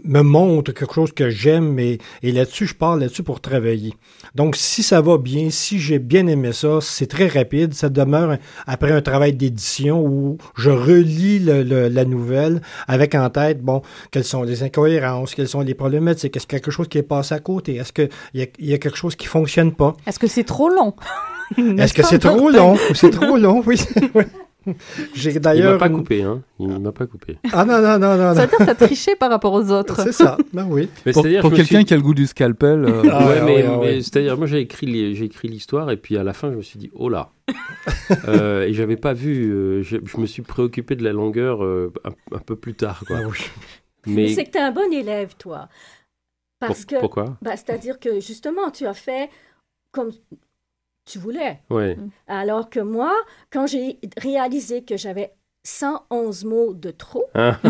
[0.04, 3.94] me montrent quelque chose que j'aime, et, et là-dessus, je pars là-dessus pour travailler.
[4.37, 7.74] Donc, si ça va bien, si j'ai bien aimé ça, c'est très rapide.
[7.74, 13.28] Ça demeure après un travail d'édition où je relis le- le- la nouvelle avec en
[13.28, 16.70] tête, bon, quelles sont les incohérences, quelles sont les problématiques, est-ce qu'il y a quelque
[16.72, 19.72] chose qui est passé à côté, est-ce qu'il y, y a quelque chose qui fonctionne
[19.72, 20.94] pas, Est-ce que c'est trop long?
[21.59, 23.80] Est-ce que c'est trop long, c'est trop long, oui.
[25.16, 26.42] Il m'a pas coupé, hein.
[26.59, 27.38] Il m'a pas coupé.
[27.53, 30.00] Ah non, non, non, non, Ça veut dire que t'as triché par rapport aux autres.
[30.03, 30.88] C'est ça, ben oui.
[31.05, 33.68] Mais Pour, quelqu'un suis- qui a le goût du scalpel, euh, Ah ouais, ouais, mais,
[33.77, 36.57] ouais, c'est-à-dire, moi j'ai écrit, les- j'ai écrit l'histoire et puis à la fin je
[36.57, 37.31] me suis dit, oh là
[38.29, 41.92] Euh, Et j'avais pas vu, euh, je, je me suis préoccupé de la longueur euh,
[42.05, 43.03] un, un peu plus tard.
[43.07, 43.18] Quoi.
[43.22, 43.38] Ah oui.
[44.07, 45.68] Mais Mais c'est que tu es un bon élève, toi.
[46.61, 47.37] Parce pour- que, pourquoi?
[47.42, 49.29] Bah, c'est-à-dire que justement, tu as fait
[49.92, 50.11] comme
[51.04, 51.60] tu voulais.
[51.70, 51.96] Ouais.
[52.26, 53.12] Alors que moi,
[53.50, 55.32] quand j'ai réalisé que j'avais
[55.64, 57.58] 111 mots de trop, Hein?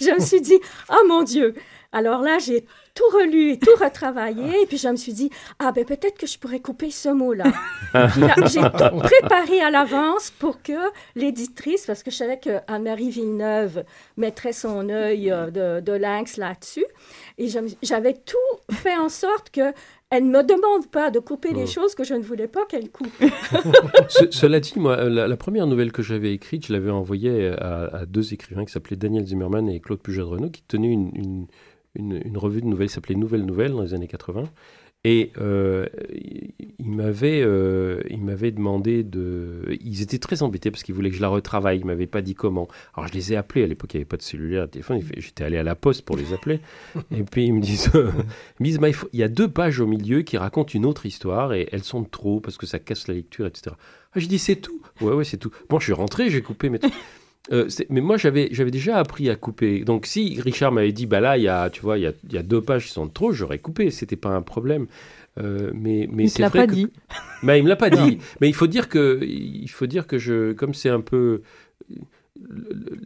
[0.00, 0.58] je me suis dit,
[0.90, 1.54] oh mon Dieu.
[1.92, 4.62] Alors là, j'ai tout relu et tout retravaillé.
[4.62, 5.30] Et puis je me suis dit,
[5.60, 7.44] ah ben peut-être que je pourrais couper ce mot-là.
[8.46, 10.72] J'ai tout préparé à l'avance pour que
[11.14, 13.84] l'éditrice, parce que je savais que Anne-Marie Villeneuve
[14.16, 16.84] mettrait son œil euh, de, de lynx là-dessus.
[17.38, 17.46] Et
[17.82, 19.72] j'avais tout fait en sorte que
[20.16, 21.68] elle ne me demande pas de couper les Mm.
[21.68, 23.12] choses que je ne voulais pas qu'elle coupe.
[24.08, 27.84] Ce- cela dit, moi, la, la première nouvelle que j'avais écrite, je l'avais envoyée à,
[27.86, 31.10] à deux écrivains qui s'appelaient Daniel Zimmerman et Claude Puget de Renaud, qui tenaient une,
[31.14, 31.46] une,
[31.96, 34.44] une- une revue de nouvelles qui s'appelait Nouvelles Nouvelles dans les années 80.
[35.06, 35.86] Et euh,
[36.78, 38.02] ils m'avaient euh,
[38.50, 39.76] demandé de...
[39.84, 41.78] Ils étaient très embêtés parce qu'ils voulaient que je la retravaille.
[41.78, 42.68] Ils m'avaient pas dit comment.
[42.94, 43.64] Alors je les ai appelés.
[43.64, 45.00] À l'époque, il n'y avait pas de cellulaire, de téléphone.
[45.18, 46.60] J'étais allé à la poste pour les appeler.
[47.10, 48.10] et puis ils me disent, euh,
[48.60, 52.00] il, y a deux pages au milieu qui racontent une autre histoire et elles sont
[52.00, 53.76] de trop parce que ça casse la lecture, etc.
[54.14, 54.80] Ah, je dis, c'est tout.
[55.02, 55.50] Ouais, ouais, c'est tout.
[55.68, 56.94] Bon, je suis rentré, j'ai coupé mes trucs.
[57.52, 59.80] Euh, mais moi, j'avais, j'avais déjà appris à couper.
[59.84, 62.12] Donc, si Richard m'avait dit, bah là, il y a, tu vois, il y a,
[62.26, 63.90] il y a deux pages qui sont de trop, j'aurais coupé.
[63.90, 64.86] C'était pas un problème.
[65.38, 66.86] Euh, mais, mais c'est vrai pas que- dit.
[67.42, 68.18] Mais il me l'a pas dit.
[68.40, 71.42] Mais il faut dire que, il faut dire que je, comme c'est un peu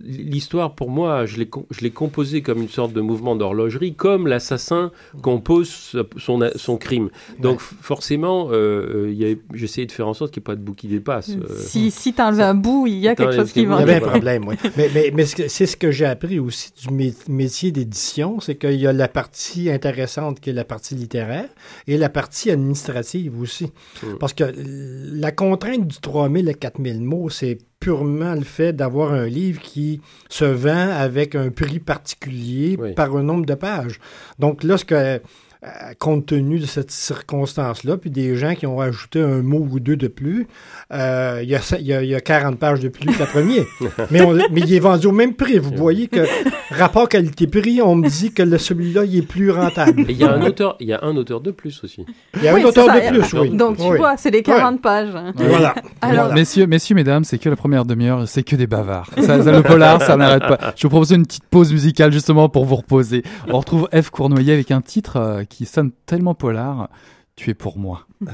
[0.03, 3.95] l'histoire pour moi, je l'ai com- je l'ai composée comme une sorte de mouvement d'horlogerie,
[3.95, 4.91] comme l'assassin
[5.23, 5.69] compose
[6.17, 7.11] son, son crime.
[7.39, 10.75] Donc forcément, euh, euh, j'essayais de faire en sorte qu'il n'y ait pas de bout
[10.75, 11.31] qui dépasse.
[11.31, 11.47] euh.
[11.59, 13.77] Si, si t'enlèves un bout, il y a quelque chose qui va.
[13.77, 14.57] Il y avait un problème, oui.
[14.77, 18.75] Mais, mais, mais c'est ce que j'ai appris aussi du mé- métier d'édition, c'est qu'il
[18.81, 21.49] y a la partie intéressante qui est la partie littéraire
[21.87, 23.67] et la partie administrative aussi.
[24.03, 24.07] Mm.
[24.21, 29.27] Parce que la contrainte du 3000 à 4000 mots, c'est purement le fait d'avoir un
[29.27, 32.95] livre qui se vend avec un prix particulier Oui.
[32.95, 34.01] par un nombre de pages.
[34.39, 35.21] Donc là, ce que,
[35.65, 35.69] euh,
[35.99, 39.97] compte tenu de cette circonstance-là, puis des gens qui ont ajouté un mot ou deux
[39.97, 40.47] de plus,
[40.93, 43.27] euh, il y, il y a- il y a 40 pages de plus que la
[43.27, 43.65] première.
[44.11, 45.59] mais, on- mais il est vendu au même prix.
[45.59, 46.21] Vous voyez que
[46.71, 50.05] rapport qualité-prix, on me dit que celui-là, il est plus rentable.
[50.09, 52.05] Il y a un auteur, il y a un auteur de plus aussi.
[52.37, 53.01] Il y a Oui, un auteur ça.
[53.01, 53.51] de plus, oui.
[53.51, 53.97] Donc tu Oui.
[53.99, 55.15] vois, c'est les 40 pages.
[55.15, 55.33] hein.
[55.37, 55.75] Voilà.
[56.01, 56.35] Alors, Voilà.
[56.35, 59.11] Messieurs, messieurs, mesdames, c'est que la première demi-heure, c'est que des bavards.
[59.21, 60.73] Ça, ça, le polar, ça n'arrête pas.
[60.77, 63.23] Je vous propose une petite pause musicale justement pour vous reposer.
[63.49, 64.11] On retrouve F.
[64.11, 66.91] Cournoyer avec un titre euh, qui sonne tellement polar.
[67.37, 68.07] Tu es pour moi.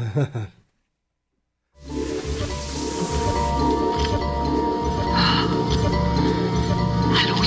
[7.17, 7.44] Allô,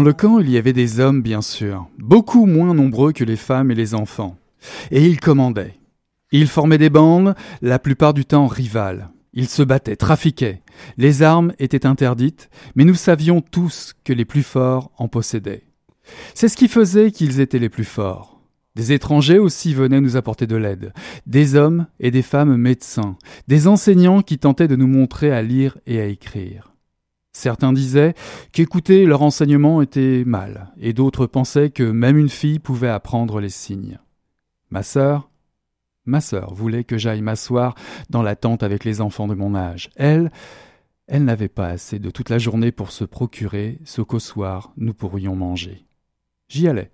[0.00, 3.36] Dans le camp, il y avait des hommes, bien sûr, beaucoup moins nombreux que les
[3.36, 4.38] femmes et les enfants.
[4.90, 5.74] Et ils commandaient.
[6.32, 9.10] Ils formaient des bandes, la plupart du temps rivales.
[9.34, 10.62] Ils se battaient, trafiquaient.
[10.96, 15.64] Les armes étaient interdites, mais nous savions tous que les plus forts en possédaient.
[16.32, 18.40] C'est ce qui faisait qu'ils étaient les plus forts.
[18.76, 20.94] Des étrangers aussi venaient nous apporter de l'aide,
[21.26, 25.76] des hommes et des femmes médecins, des enseignants qui tentaient de nous montrer à lire
[25.86, 26.69] et à écrire.
[27.32, 28.14] Certains disaient
[28.52, 33.50] qu'écouter leur enseignement était mal, et d'autres pensaient que même une fille pouvait apprendre les
[33.50, 33.98] signes.
[34.70, 35.30] Ma sœur,
[36.06, 37.74] ma sœur voulait que j'aille m'asseoir
[38.08, 39.90] dans la tente avec les enfants de mon âge.
[39.96, 40.30] Elle,
[41.06, 44.94] Elle n'avait pas assez de toute la journée pour se procurer ce qu'au soir nous
[44.94, 45.86] pourrions manger.
[46.48, 46.92] J'y allais,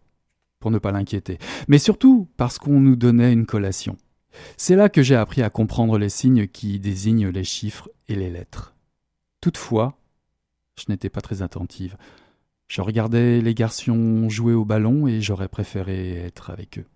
[0.58, 3.96] pour ne pas l'inquiéter, mais surtout parce qu'on nous donnait une collation.
[4.56, 8.30] C'est là que j'ai appris à comprendre les signes qui désignent les chiffres et les
[8.30, 8.74] lettres.
[9.40, 9.98] Toutefois,
[10.78, 11.96] je n'étais pas très attentive.
[12.68, 16.86] Je regardais les garçons jouer au ballon et j'aurais préféré être avec eux.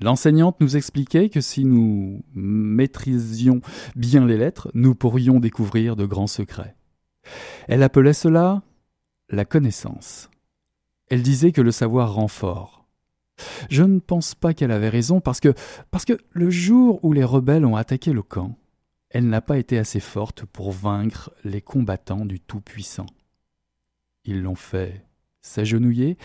[0.00, 3.60] L'enseignante nous expliquait que si nous maîtrisions
[3.96, 6.76] bien les lettres, nous pourrions découvrir de grands secrets.
[7.66, 8.62] Elle appelait cela
[9.28, 10.30] la connaissance.
[11.10, 12.86] Elle disait que le savoir rend fort.
[13.70, 15.54] Je ne pense pas qu'elle avait raison parce que,
[15.90, 18.56] parce que le jour où les rebelles ont attaqué le camp,
[19.10, 23.06] elle n'a pas été assez forte pour vaincre les combattants du Tout-Puissant.
[24.24, 25.04] Ils l'ont fait
[25.40, 26.18] s'agenouiller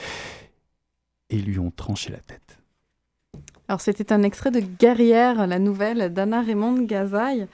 [1.30, 2.60] et lui ont tranché la tête.
[3.68, 7.48] Alors, c'était un extrait de Guerrière, la nouvelle d'Anna Raymond Gazaille.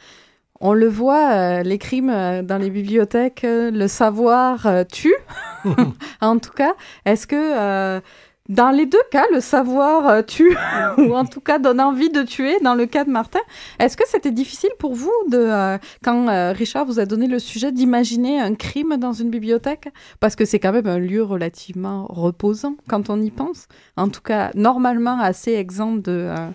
[0.59, 5.15] On le voit, euh, les crimes euh, dans les bibliothèques, euh, le savoir euh, tue,
[6.21, 6.73] en tout cas.
[7.05, 8.01] Est-ce que, euh,
[8.49, 10.57] dans les deux cas, le savoir euh, tue,
[10.97, 13.39] ou en tout cas donne envie de tuer, dans le cas de Martin,
[13.77, 17.37] est-ce que c'était difficile pour vous, de, euh, quand euh, Richard vous a donné le
[17.37, 19.89] sujet, d'imaginer un crime dans une bibliothèque?
[20.19, 23.67] Parce que c'est quand même un lieu relativement reposant, quand on y pense.
[23.95, 26.49] En tout cas, normalement assez exempt de, euh,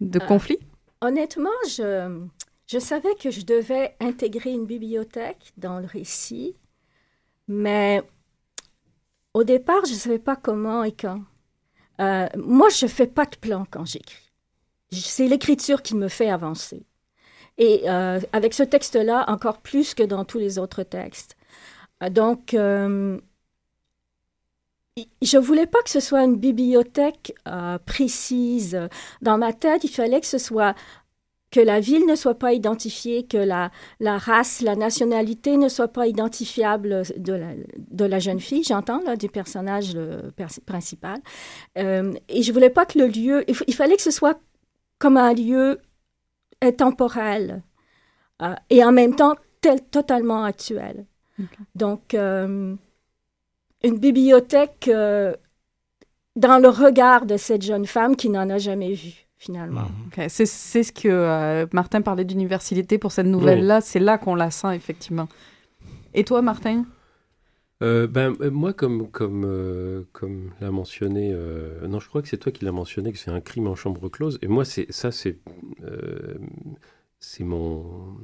[0.00, 0.58] de conflits.
[1.02, 2.20] Honnêtement, je,
[2.66, 6.56] je savais que je devais intégrer une bibliothèque dans le récit,
[7.48, 8.02] mais
[9.34, 11.20] au départ, je ne savais pas comment et quand.
[12.00, 14.32] Euh, moi, je ne fais pas de plan quand j'écris.
[14.92, 16.86] C'est l'écriture qui me fait avancer.
[17.58, 21.36] Et euh, avec ce texte-là, encore plus que dans tous les autres textes.
[22.02, 22.56] Euh, donc,
[25.22, 27.34] je voulais pas que ce soit une bibliothèque
[27.84, 28.78] précise.
[29.22, 30.74] Dans ma tête, il fallait que ce soit
[31.50, 35.88] que la ville ne soit pas identifiée, que la, la race, la nationalité ne soit
[35.88, 41.18] pas identifiable de la, de la jeune fille, j'entends, là, du personnage euh, pers- principal.
[41.78, 43.44] Euh, et je voulais pas que le lieu...
[43.66, 44.38] Il, fallait que ce soit
[44.98, 45.80] comme un lieu
[46.60, 47.62] intemporel
[48.42, 51.06] euh, et en même temps tel, totalement actuel.
[51.76, 52.74] Donc, euh,
[53.84, 55.34] une bibliothèque euh,
[56.34, 59.88] dans le regard de cette jeune femme qui n'en a jamais vu, finalement.
[60.08, 63.80] Ok, C'est c'est ce que euh, Martin parlait d'universalité pour cette nouvelle-là.
[63.80, 65.28] C'est là qu'on la sent, effectivement.
[66.12, 66.84] Et toi, Martin?
[67.80, 71.32] Euh, ben, euh, moi, comme, comme, euh, comme l'a mentionné,
[71.88, 74.08] non, je crois que c'est toi qui l'as mentionné, que c'est un crime en chambre
[74.08, 74.38] close.
[74.42, 75.38] Et moi, c'est ça, c'est
[77.20, 78.16] c'est mon,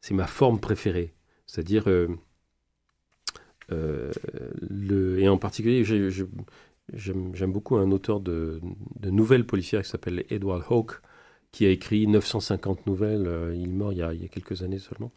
[0.00, 1.12] c'est ma forme préférée.
[1.46, 1.84] C'est-à-dire,
[3.68, 6.10] le, et en particulier, j'ai-
[6.92, 8.60] j'aime beaucoup un auteur de,
[9.04, 11.00] nouvelles policières qui s'appelle Edward Hawke,
[11.52, 13.26] qui a écrit 950 nouvelles.
[13.26, 15.12] euh, il est mort il y a, quelques années seulement.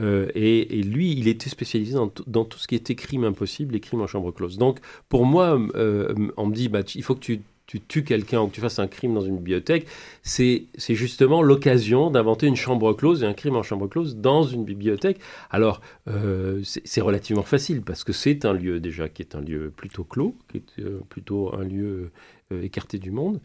[0.00, 1.94] Euh, et, lui, il était spécialisé
[2.26, 4.56] dans, tout ce qui était crime impossible et crime en chambre close.
[4.58, 8.42] Donc, pour moi, euh, on me dit, bah, il faut que tu, tu tues quelqu'un
[8.42, 9.86] ou que tu fasses un crime dans une bibliothèque.
[10.22, 14.62] C'est justement l'occasion d'inventer une chambre close et un crime en chambre close dans une
[14.62, 15.18] bibliothèque.
[15.48, 19.72] Alors, euh, c'est relativement facile parce que c'est un lieu déjà qui est un lieu
[19.74, 22.10] plutôt clos, qui est euh, plutôt un lieu
[22.52, 23.40] euh, écarté du monde.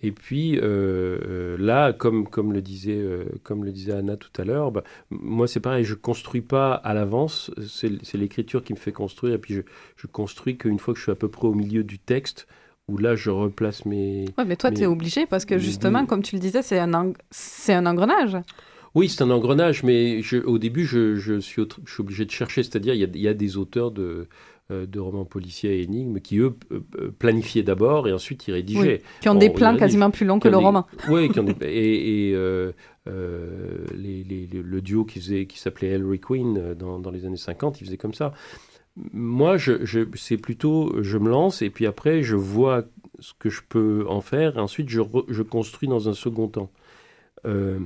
[0.00, 3.04] Et puis là, comme, comme, le disait,
[3.42, 6.94] comme le disait Anna tout à l'heure, bah, moi c'est pareil, je construis pas à
[6.94, 9.62] l'avance, c'est l'écriture qui me fait construire, et puis je,
[9.96, 12.46] je construis qu'une fois que je suis à peu près au milieu du texte,
[12.88, 14.24] où là je replace mes...
[14.38, 16.78] Ouais, mais toi, mes- tu es obligé parce que justement, comme tu le disais, c'est
[16.78, 18.36] un, c'est un engrenage.
[18.94, 22.24] Oui, c'est un engrenage, mais je- au début je, je suis, autre- je suis obligé
[22.24, 24.26] de chercher, c'est-à-dire il y a, il y a des auteurs de,
[24.70, 26.56] euh, de romans policiers et énigmes qui eux
[27.18, 29.00] planifiaient d'abord et ensuite ils rédigeaient.
[29.02, 30.86] Oui, qui ont Bon, des plans quasiment plus longs que le des- roman.
[31.10, 32.72] Oui, qui ont des- et, et, euh,
[33.06, 37.24] euh, les- les- les- le duo qui, faisait, qui s'appelait Ellery Queen dans, dans les
[37.26, 38.32] années 50, ils faisaient comme ça.
[39.12, 39.56] Moi,
[40.14, 42.84] c'est plutôt, je me lance et puis après, je vois
[43.20, 46.70] ce que je peux en faire et ensuite, je, construis dans un second temps.
[47.46, 47.78] Euh,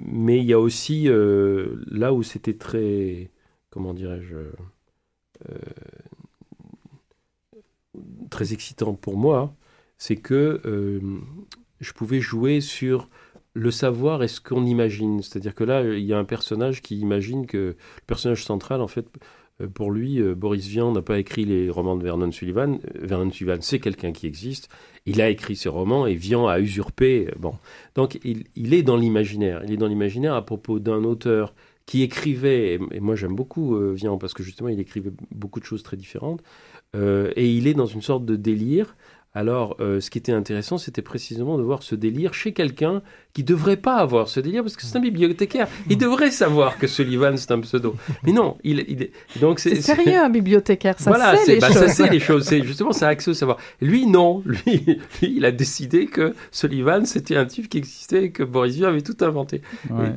[0.00, 3.30] mais il y a aussi euh, là où c'était très,
[3.70, 4.36] comment dirais-je,
[5.48, 5.58] euh,
[8.30, 9.54] très excitant pour moi,
[9.98, 10.60] c'est que
[11.80, 13.08] je pouvais jouer sur
[13.54, 15.22] le savoir et ce qu'on imagine.
[15.22, 17.76] C'est-à-dire que là, il y a un personnage qui imagine que le
[18.06, 19.06] personnage central, en fait,
[19.72, 22.74] pour lui, euh, Boris Vian n'a pas écrit les romans de Vernon Sullivan.
[22.74, 24.68] Euh, Vernon Sullivan, c'est quelqu'un qui existe.
[25.06, 27.28] Il a écrit ses romans et Vian a usurpé.
[27.28, 27.54] euh, Bon,
[27.94, 29.62] donc il, est dans l'imaginaire.
[29.64, 31.54] Il est dans l'imaginaire à propos d'un auteur
[31.86, 32.78] qui écrivait.
[32.90, 35.96] Et, moi, j'aime beaucoup euh, Vian parce que justement, il écrivait beaucoup de choses très
[35.96, 36.42] différentes.
[36.96, 38.96] Euh, et il est dans une sorte de délire
[39.34, 43.42] Alors, euh, ce qui était intéressant, c'était précisément de voir ce délire chez quelqu'un qui
[43.42, 45.66] devrait pas avoir ce délire, parce que c'est un bibliothécaire.
[45.90, 47.96] Il devrait savoir que Sullivan, c'est un pseudo.
[48.22, 49.10] Mais non, il, il est...
[49.40, 51.76] Donc C'est sérieux, un bibliothécaire, ça voilà, sait c'est les bah, choses.
[51.78, 52.44] ça sait les choses.
[52.44, 53.58] C'est justement ça a accès au savoir.
[53.80, 58.30] Lui non, lui, lui, il a décidé que Sullivan c'était un type qui existait et
[58.30, 59.62] que Boris Vian avait tout inventé.
[59.90, 60.12] Ouais,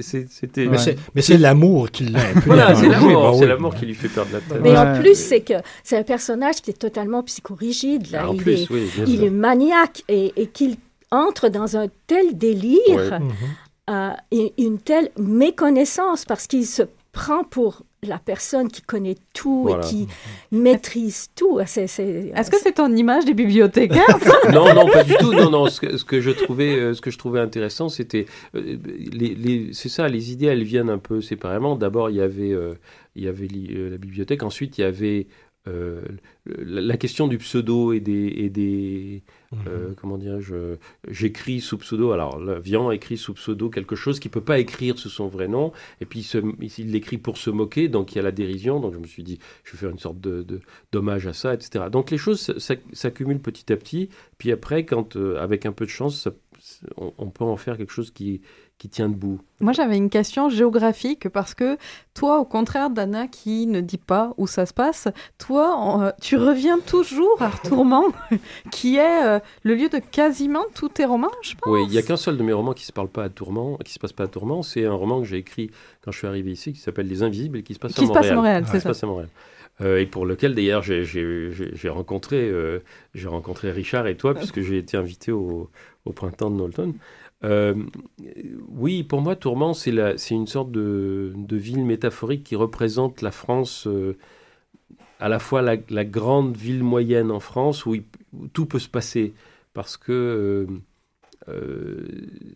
[0.00, 0.66] c'était.
[0.66, 3.48] Mais c'est- mais c'est l'amour qui l'a Voilà, c'est l'amour, Bah c'est oui.
[3.48, 4.60] l'amour qui lui fait perdre la tête.
[4.62, 5.54] Mais en plus, c'est que
[5.84, 8.10] c'est un personnage qui est totalement psychorigide.
[8.10, 8.26] Là.
[8.54, 10.76] Ah, plus, est, oui, il est maniaque et, et qu'il
[11.10, 13.18] entre dans un tel délire, Ouais.
[13.90, 16.82] euh, et une telle méconnaissance parce qu'il se
[17.12, 19.84] prend pour la personne qui connaît tout Voilà.
[19.84, 20.06] et qui
[20.52, 21.58] maîtrise tout.
[21.66, 24.18] C'est, Est-ce que c'est ton image des bibliothécaires
[24.52, 25.32] non, non, pas du tout.
[25.32, 25.66] Non, non.
[25.68, 28.76] Ce que, ce que je trouvais, euh, ce que je trouvais intéressant, c'était euh,
[29.12, 30.06] les, les- c'est ça.
[30.08, 31.74] Les idées, elles viennent un peu séparément.
[31.74, 32.74] D'abord, il y avait, euh,
[33.16, 34.42] il y avait euh, la bibliothèque.
[34.44, 35.26] Ensuite, il y avait
[35.68, 36.00] euh,
[36.46, 39.22] la, question du pseudo et des, et des
[39.66, 40.76] euh, comment dirais-je,
[41.08, 42.12] j'écris sous pseudo.
[42.12, 45.72] Alors, Vian écrit sous pseudo quelque chose qu'il peut pas écrire sous son vrai nom,
[46.00, 46.38] et puis il se-
[46.78, 48.80] il l'écrit pour se moquer, donc il y a la dérision.
[48.80, 50.60] Donc je me suis dit, je vais faire une sorte de, de-
[50.92, 51.86] d'hommage à ça, etc.
[51.90, 52.52] Donc les choses
[52.92, 54.08] s'accumulent petit à petit,
[54.38, 56.34] puis après, quand euh, avec un peu de chance, ça-
[56.96, 58.40] on, on peut en faire quelque chose qui
[58.78, 59.40] qui tient debout.
[59.60, 61.76] Moi, j'avais une question géographique parce que
[62.14, 66.36] toi, au contraire d'Anna qui ne dit pas où ça se passe, toi, euh, tu
[66.36, 68.04] reviens toujours à Tourment,
[68.70, 71.72] qui est euh, le lieu de quasiment tous tes romans, je pense.
[71.72, 73.78] Oui, il y a qu'un seul de mes romans qui se parle pas à Tourment,
[73.84, 74.62] qui se passe pas à Tourment.
[74.62, 75.70] C'est un roman que j'ai écrit
[76.04, 78.06] quand je suis arrivé ici, qui s'appelle Les Invisibles et qui se passe Qui à
[78.06, 78.32] se passe Montréal.
[78.32, 78.88] à Montréal, Qui c'est se ça.
[78.90, 79.28] passe à Montréal.
[79.80, 82.80] Euh, et pour lequel d'ailleurs j'ai- j'ai j'ai- j'ai rencontré, euh,
[83.14, 85.70] j'ai rencontré Richard et toi, puisque j'ai été invité au,
[86.04, 86.94] au printemps de Knowlton.
[87.44, 87.74] Euh,
[88.68, 89.90] oui, pour moi, Tourment, c'est
[90.30, 94.16] une sorte de, de ville métaphorique qui représente la France, euh,
[95.20, 98.78] à la fois la, la grande ville moyenne en France, où, il- où tout peut
[98.78, 99.34] se passer.
[99.74, 100.66] Parce que euh,
[101.50, 102.06] euh,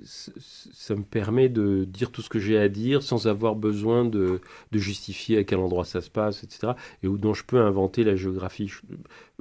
[0.05, 4.41] ça me permet de dire tout ce que j'ai à dire sans avoir besoin de,
[4.73, 6.77] de justifier à quel endroit ça se passe, etc.
[7.03, 8.71] Et où, dont je peux inventer la géographie.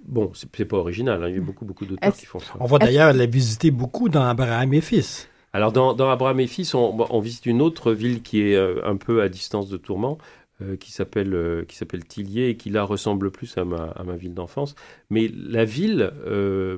[0.04, 2.54] Bon, c'est pas original, hein, il y a beaucoup, beaucoup d'auteurs qui font ça.
[2.60, 5.30] On va d'ailleurs la visiter beaucoup dans Abraham et Fils.
[5.54, 9.22] Alors dans, Abraham et Fils, on, visite une autre ville qui est euh, un peu
[9.22, 10.18] à distance de Tourment,
[10.62, 14.34] euh, qui s'appelle euh, qui s'appelle Tillier et qui là ressemble plus à ma, ville
[14.34, 14.76] d'enfance.
[15.10, 16.12] Mais la ville,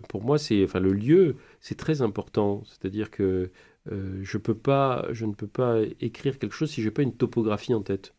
[0.10, 2.64] pour moi, c'est enfin le lieu, c'est très important.
[2.66, 3.52] C'est-à-dire que
[3.88, 8.16] je je ne peux pas écrire quelque chose si j'ai pas une topographie en tête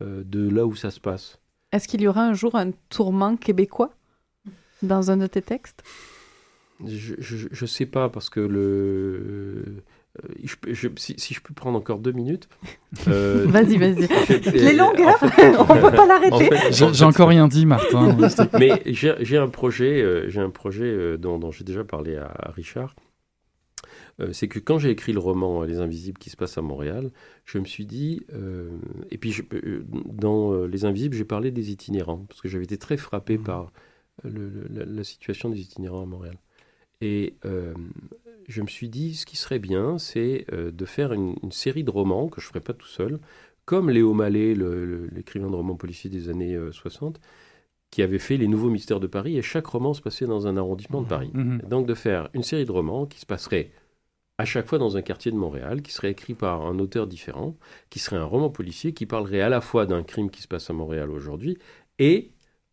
[0.00, 1.40] de là où ça se passe.
[1.72, 3.92] Est-ce qu'il y aura un jour un tourment québécois
[4.82, 5.82] dans un de tes textes?
[6.86, 7.14] Je,
[7.50, 9.64] je sais pas parce que le
[10.24, 12.48] euh, je peux- je- si, si je peux prendre encore deux minutes.
[13.08, 14.08] euh, Vas-y, vas-y.
[14.52, 16.32] Les longueurs, en fait- on peut pas l'arrêter.
[16.34, 18.16] en fait- J'ai encore rien dit, Martin.
[18.58, 22.26] Mais j'ai un projet, euh, j'ai un projet euh, dont, dont j'ai déjà parlé à,
[22.26, 22.96] à Richard.
[24.20, 26.62] Euh, c'est que quand j'ai écrit le roman euh, Les Invisibles qui se passe à
[26.62, 27.10] Montréal,
[27.44, 28.68] je me suis dit, euh,
[29.10, 32.64] et puis je- euh, dans euh, Les Invisibles, j'ai parlé des itinérants, parce que j'avais
[32.64, 33.72] été très frappé par
[34.24, 36.36] le- le- la, la situation des itinérants à Montréal.
[37.00, 37.72] Et euh,
[38.48, 41.84] je me suis dit, ce qui serait bien, c'est euh, de faire une, une série
[41.84, 43.18] de romans que je ne ferai pas tout seul,
[43.64, 47.20] comme Léo Mallet, le- le- l'écrivain de romans policiers des années euh, 60,
[47.90, 50.56] qui avait fait Les Nouveaux Mystères de Paris, et chaque roman se passait dans un
[50.56, 51.30] arrondissement de Paris.
[51.34, 51.62] Mhm.
[51.68, 53.70] Donc de faire une série de romans qui se passerait
[54.38, 57.56] à chaque fois dans un quartier de Montréal, qui serait écrit par un auteur différent,
[57.90, 60.70] qui serait un roman policier qui parlerait à la fois d'un crime qui se passe
[60.70, 61.58] à Montréal aujourd'hui
[61.98, 62.30] et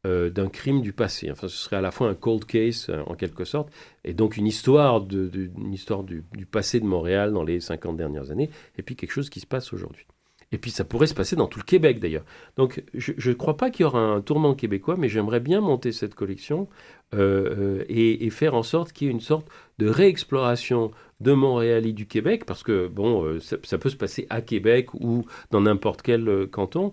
[0.08, 1.30] euh, d'un crime du passé.
[1.30, 3.70] Enfin, ce serait à la fois un cold case euh, en quelque sorte,
[4.06, 5.30] et donc une histoire, de,
[5.72, 9.42] histoire du, passé de Montréal dans les 50 dernières années, et puis quelque chose qui
[9.42, 10.06] se passe aujourd'hui.
[10.54, 12.24] Et puis ça pourrait se passer dans tout le Québec d'ailleurs.
[12.56, 15.92] Donc je ne crois pas qu'il y aura un tournant québécois, mais j'aimerais bien monter
[15.92, 16.70] cette collection
[17.14, 19.48] euh, euh, et, faire en sorte qu'il y ait une sorte
[19.80, 20.92] de réexploration
[21.22, 24.94] de Montréal et du Québec, parce que bon, euh, ça, peut se passer à Québec
[24.94, 26.92] ou dans n'importe quel canton,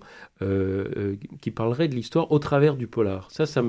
[1.40, 3.30] qui parlerait de l'histoire au travers du polar.
[3.30, 3.62] Ça, ça,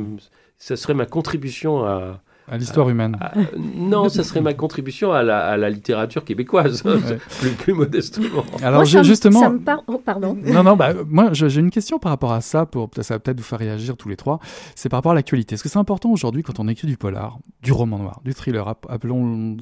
[0.57, 2.21] ça serait ma contribution à...
[2.47, 3.17] À l'histoire humaine.
[3.19, 6.83] à- non, ça serait ma contribution à la, à la littérature québécoise,
[7.41, 8.43] plus, plus modestement.
[8.61, 9.39] Alors, Moi, ça me- justement.
[9.39, 10.37] ça me par- oh, pardon.
[10.45, 13.37] Non, non, bah, moi, j'ai une question par rapport à ça, pour, ça va peut-être
[13.37, 14.39] vous faire réagir tous les trois.
[14.75, 15.55] C'est par rapport à l'actualité.
[15.55, 18.67] Est-ce que c'est important aujourd'hui, quand on écrit du polar, du roman noir, du thriller,
[18.67, 19.57] app- appelons,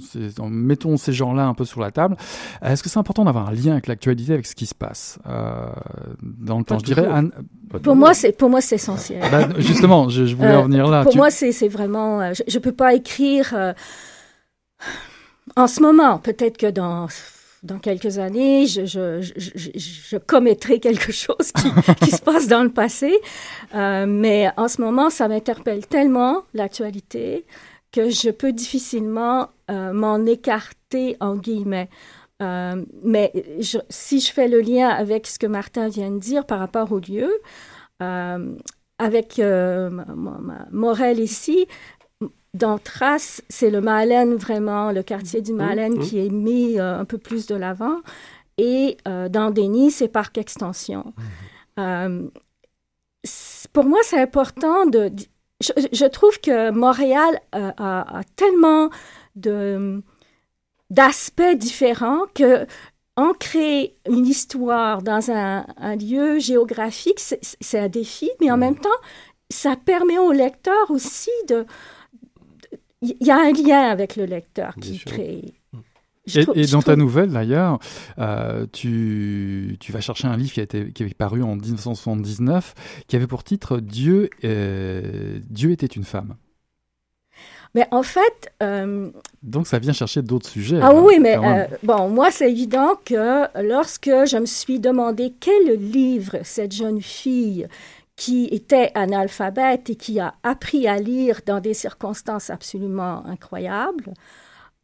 [0.49, 2.17] mettons ces genres-là un peu sur la table,
[2.63, 5.19] euh, est-ce que c'est important d'avoir un lien avec l'actualité, avec ce qui se passe
[5.27, 5.67] euh,
[6.21, 6.79] dans le temps?
[6.79, 7.07] Je dirais.
[7.79, 9.21] Pour moi, c'est pour moi c'est essentiel.
[9.31, 11.03] Bah, justement, je, je voulais Euh, en venir là.
[11.03, 12.21] Pour Tu- moi, c'est vraiment.
[12.21, 13.73] euh, je, je peux pas écrire euh,
[15.55, 16.17] en ce moment.
[16.19, 17.07] Peut-être que dans
[17.63, 21.69] dans quelques années, je, je, je, commettrai quelque chose qui,
[22.05, 23.17] qui se passe dans le passé.
[23.73, 27.45] Euh, mais en ce moment, ça m'interpelle tellement l'actualité
[27.93, 31.89] que je peux difficilement m'en écarter, en guillemets.
[32.43, 36.45] Euh, mais je- si je fais le lien avec ce que Martin vient de dire
[36.45, 37.31] par rapport au lieu,
[38.01, 38.55] euh,
[38.99, 39.89] avec euh,
[40.71, 41.65] Morel ici,
[42.53, 46.03] dans Trace, c'est le Malène vraiment, le quartier du Malène mmh.
[46.05, 47.97] qui est mis euh, un peu plus de l'avant.
[48.57, 51.13] Et dans Denis, c'est Parc Extension.
[53.25, 55.11] C- pour moi, c'est important de.
[55.61, 58.89] Je, je trouve que Montréal a, a tellement
[59.35, 60.01] de
[60.93, 62.65] d'aspects différents que
[63.15, 68.89] ancrer une histoire dans un, un lieu géographique, c'est un défi, mais en même temps,
[69.51, 71.65] ça permet au lecteur aussi de.
[73.01, 75.53] Il y a un lien avec le lecteur qui crée.
[76.25, 77.79] Je Et, trouve- et je dans ta nouvelle, d'ailleurs,
[78.17, 82.73] euh, tu, tu vas chercher un livre qui, a été, qui est paru en 1979,
[83.07, 86.35] qui avait pour titre Dieu, euh, Dieu était une femme.
[87.75, 89.09] Mais en fait, euh,
[89.41, 90.79] Donc ça vient chercher d'autres sujets.
[90.81, 95.33] Ah là, oui, mais euh, bon, moi, c'est évident que lorsque je me suis demandé
[95.39, 97.67] quel livre cette jeune fille
[98.15, 104.13] qui était analphabète et qui a appris à lire dans des circonstances absolument incroyables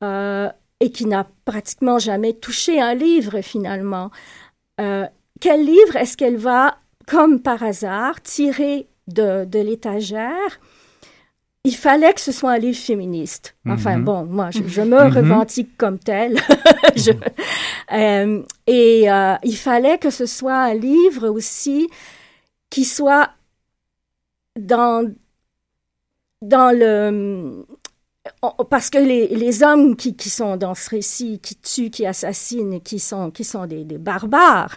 [0.04, 4.10] euh, et qui n'a pratiquement jamais touché un livre finalement,
[4.82, 5.06] euh,
[5.40, 10.60] quel livre est-ce qu'elle va, comme par hasard, tirer de, de l'étagère
[11.70, 13.46] il fallait que ce soit un livre féministe.
[13.68, 14.06] Enfin, Mhm.
[14.06, 15.16] bon, moi, je, je me Mhm.
[15.18, 16.36] revendique comme telle.
[17.04, 17.12] Je-
[17.92, 21.88] euh, et euh, il fallait que ce soit un livre aussi
[22.72, 23.30] qui soit
[24.60, 25.12] dans,
[26.42, 27.66] dans le...
[28.70, 32.80] Parce que les, les hommes qui, qui sont dans ce récit, qui tuent, qui assassinent,
[32.82, 34.76] qui sont, qui sont des, des barbares,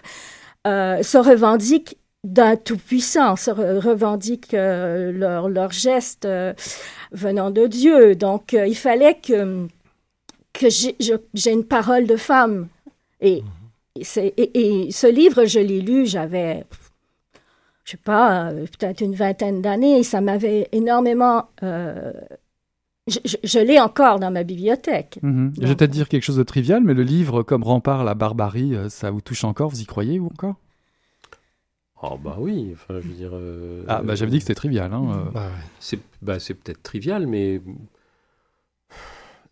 [0.67, 6.53] euh, se revendiquent d'un tout-puissant, revendiquent euh, leurs leurs gestes euh,
[7.11, 8.15] venant de Dieu.
[8.15, 9.67] Donc, euh, il fallait que,
[10.53, 12.67] que j'ai une parole de femme.
[13.19, 13.43] Et,
[13.95, 16.63] et c'est- et- et ce livre, je l'ai lu, j'avais,
[17.83, 21.47] je sais pas, euh, peut-être une vingtaine d'années, et ça m'avait énormément...
[21.61, 25.19] je je- je l'ai encore dans ma bibliothèque.
[25.21, 25.53] Mhm.
[25.59, 28.75] Je vais peut-être dire quelque chose de trivial, mais le livre comme Rempart la barbarie,
[28.87, 30.55] ça vous touche encore Vous y croyez ou encore?
[32.05, 33.31] Oh bah oui, enfin je veux dire.
[33.33, 35.31] euh, Ah, bah, j'avais dit que c'était trivial, hein, euh.
[35.31, 35.49] Bah,
[35.79, 37.61] c'est bah, c'est peut-être trivial, mais.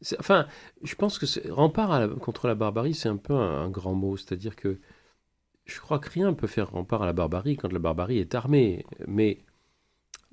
[0.01, 0.47] c'est- Enfin,
[0.83, 3.93] je pense que rempart à la- contre la barbarie, c'est un peu un, un grand
[3.93, 4.17] mot.
[4.17, 4.79] C'est-à-dire que
[5.65, 8.85] je crois que rien peut faire rempart à la barbarie quand la barbarie est armée.
[9.07, 9.39] Mais,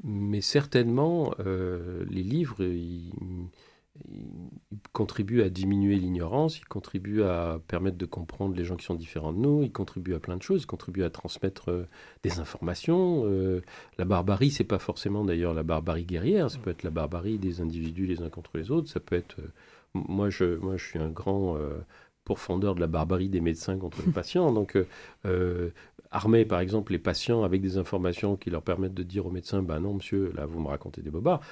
[0.04, 3.12] mais certainement, euh, les livres, ils,
[4.10, 8.94] ils contribuent à diminuer l'ignorance, ils contribuent à permettre de comprendre les gens qui sont
[8.94, 11.84] différents de nous, ils contribuent à plein de choses, ils contribuent à transmettre euh,
[12.22, 13.22] des informations.
[13.26, 13.62] euh,
[13.98, 17.60] la barbarie, c'est pas forcément d'ailleurs la barbarie guerrière, ça peut être la barbarie des
[17.60, 19.38] individus les uns contre les autres, ça peut être...
[19.40, 19.52] euh,
[19.94, 21.56] moi, je, moi, je suis un grand
[22.24, 24.76] pourfendeur de la barbarie des médecins contre les patients, donc...
[26.10, 29.62] armer par exemple les patients avec des informations qui leur permettent de dire au médecin
[29.62, 31.42] bah non monsieur là vous me racontez des bobards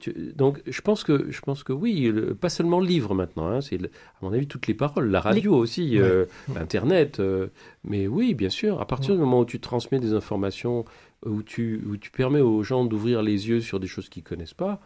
[0.00, 3.48] tu- donc, je pense que, je pense que oui, le- pas seulement le livre maintenant,
[3.48, 3.88] hein, c'est, à
[4.22, 6.24] mon avis, toutes les paroles, la radio Les- aussi, euh,
[6.56, 7.48] Internet, euh,
[7.84, 10.84] mais oui, bien sûr, à partir du moment où tu transmets des informations,
[11.26, 14.54] où tu, où tu permets aux gens d'ouvrir les yeux sur des choses qu'ils connaissent
[14.54, 14.80] pas,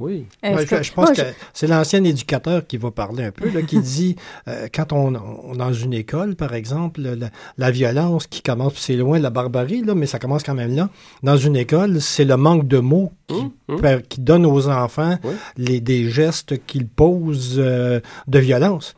[0.00, 0.26] oui.
[0.56, 1.22] Ouais, je, je pense que
[1.52, 4.16] c'est l'ancien éducateur qui va parler un peu, là, qui dit,
[4.48, 7.28] euh, quand on, on- dans une école, par exemple, la,
[7.58, 10.74] la violence qui commence, c'est loin de la barbarie, là, mais ça commence quand même
[10.74, 10.88] là.
[11.22, 13.34] Dans une école, c'est le manque de mots qui,
[13.80, 15.16] per- qui donne aux enfants
[15.56, 18.94] les, des gestes qu'ils posent euh, de violence.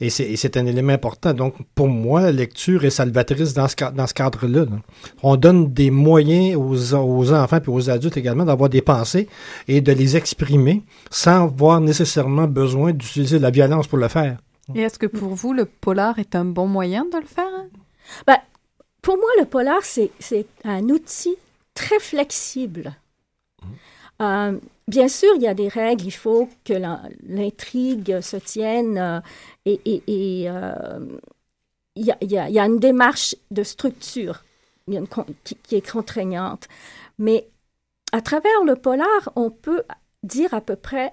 [0.00, 1.32] Et c'est un élément important.
[1.34, 4.60] Donc, pour moi, la lecture est salvatrice dans ce, ca- dans ce cadre-là.
[4.64, 4.76] là.
[5.24, 9.28] On donne des moyens aux, aux enfants et aux adultes également d'avoir des pensées
[9.66, 14.38] et de les exprimer sans avoir nécessairement besoin d'utiliser la violence pour le faire.
[14.74, 17.48] Et est-ce que pour vous, le polar est un bon moyen de le faire?
[17.56, 17.66] hein?
[18.26, 18.36] Ben,
[19.02, 20.10] pour moi, le polar, c'est
[20.64, 21.34] un outil
[21.74, 22.94] très flexible.
[24.20, 24.58] Euh,
[24.88, 26.72] bien sûr, il y a des règles, il faut que
[27.26, 29.20] l'intrigue se tienne euh,
[29.64, 30.02] et, et-
[30.42, 30.98] et, euh,
[31.94, 34.44] il y, a, il y a- il y a une démarche de structure
[34.86, 36.66] il y a une con- qui, qui est contraignante.
[37.18, 37.46] Mais
[38.12, 39.82] à travers le polar, on peut
[40.22, 41.12] dire à peu près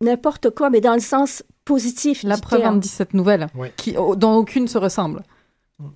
[0.00, 2.24] n'importe quoi, mais dans le sens positif.
[2.24, 2.80] La du preuve en terme.
[2.80, 3.46] 17 nouvelles,
[3.76, 5.22] qui, oh, dont aucune se ressemble.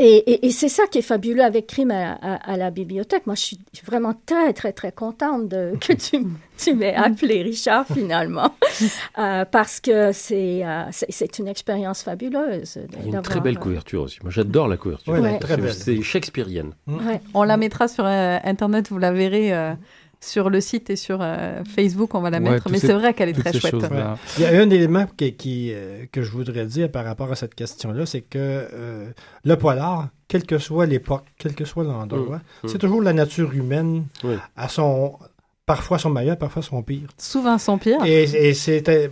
[0.01, 3.27] Et, et- et c'est ça qui est fabuleux avec Crime à, à- à la bibliothèque.
[3.27, 6.27] Moi, je suis vraiment très, très, très contente de, que tu,
[6.59, 8.51] tu m'aies appelé Richard, finalement,
[9.19, 12.75] Euh, parce que c'est euh, c'est- c'est une expérience fabuleuse.
[12.75, 14.19] de- Il y a une très belle couverture aussi.
[14.23, 15.13] Moi, j'adore la couverture.
[15.15, 15.73] Ouais, très belle.
[15.75, 16.73] C'est shakespearienne.
[16.87, 17.21] Ouais.
[17.35, 19.53] On la mettra sur euh, Internet, vous la verrez.
[20.21, 22.93] Sur le site et sur euh, Facebook, on va la Ouais, mettre, mais ces- c'est
[22.93, 23.71] vrai qu'elle est très chouette.
[23.73, 24.19] choses-là.
[24.37, 27.37] Il y a un élément qui, qui, euh, que je voudrais dire par rapport à
[27.37, 29.11] cette question-là, c'est que euh,
[29.45, 32.69] le polar, quelle que soit l'époque, quel que soit l'endroit, Mm.
[32.69, 32.79] c'est Mm.
[32.79, 34.35] toujours la nature humaine Oui.
[34.57, 35.17] à son
[35.67, 37.09] parfois son meilleur, parfois son pire.
[37.19, 38.03] Souvent son pire.
[38.05, 39.11] Et, et c'était,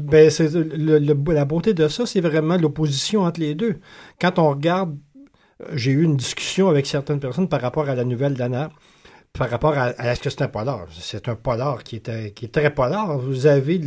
[0.00, 3.76] ben, c'est le- le- la beauté de ça, c'est vraiment l'opposition entre les deux.
[4.20, 4.96] Quand on regarde,
[5.60, 8.70] euh, j'ai eu une discussion avec certaines personnes par rapport à la nouvelle d'Anna,
[9.38, 10.86] par rapport à, à est-ce que c'est un polar?
[10.98, 13.18] C'est un polar qui est, qui est très polar.
[13.18, 13.80] Vous avez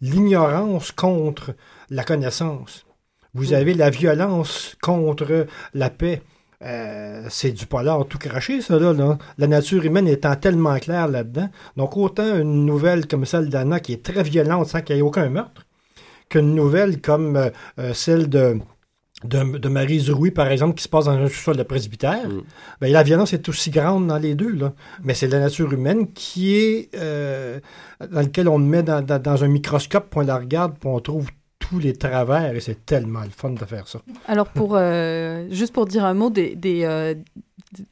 [0.00, 1.54] l'ignorance contre
[1.90, 2.86] la connaissance.
[3.34, 6.22] Vous avez la violence contre la paix.
[6.62, 9.18] Euh, c'est du polar tout craché, ça, là, là.
[9.36, 11.50] La nature humaine étant tellement claire là-dedans.
[11.76, 15.02] Donc, autant une nouvelle comme celle d'Anna, qui est très violente sans qu'il y ait
[15.02, 15.66] aucun meurtre,
[16.30, 18.58] qu'une nouvelle comme euh, euh, celle de,
[19.24, 22.28] de, de Marie Zouroui, par exemple, qui se passe dans un sous-sol de presbytère,
[22.80, 24.52] ben, la violence est aussi grande dans les deux.
[24.52, 24.72] Là.
[25.02, 27.60] Mais c'est la nature humaine qui est euh,
[28.12, 31.00] dans lequel on met dans, dans- dans un microscope, puis on la regarde, puis on
[31.00, 31.28] trouve
[31.68, 34.00] tous les travers, et c'est tellement le fun de faire ça.
[34.28, 37.14] Alors, pour, euh, juste pour dire un mot des, des, euh,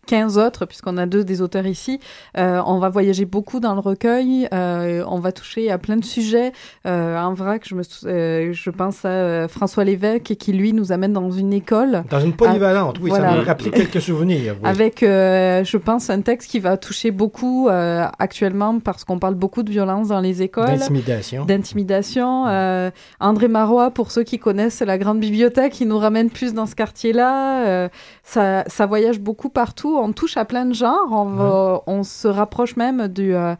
[0.07, 1.99] 15 autres, puisqu'on a deux des auteurs ici,
[2.39, 6.05] euh, on va voyager beaucoup dans le recueil, euh, on va toucher à plein de
[6.05, 6.53] sujets.
[6.87, 10.93] Euh, en vrac, je, me, euh, je pense à euh, François Lévesque qui, lui, nous
[10.93, 12.05] amène dans une école.
[12.11, 14.57] Dans une polyvalente, oui, ça m'a rappelé quelques souvenirs.
[14.63, 14.69] oui.
[14.69, 19.35] Avec, euh, je pense, un texte qui va toucher beaucoup euh, actuellement parce qu'on parle
[19.35, 20.67] beaucoup de violence dans les écoles.
[20.79, 21.45] D'intimidation.
[21.45, 22.47] D'intimidation.
[22.47, 23.49] Euh, André
[23.95, 27.67] Pour ceux qui connaissent la grande bibliothèque, il nous ramène plus dans ce quartier-là.
[27.67, 27.89] Euh,
[28.23, 29.97] ça, ça voyage beaucoup partout.
[29.97, 31.09] On touche à plein de genres.
[31.11, 33.35] On, va- on se rapproche même du...
[33.35, 33.55] euh,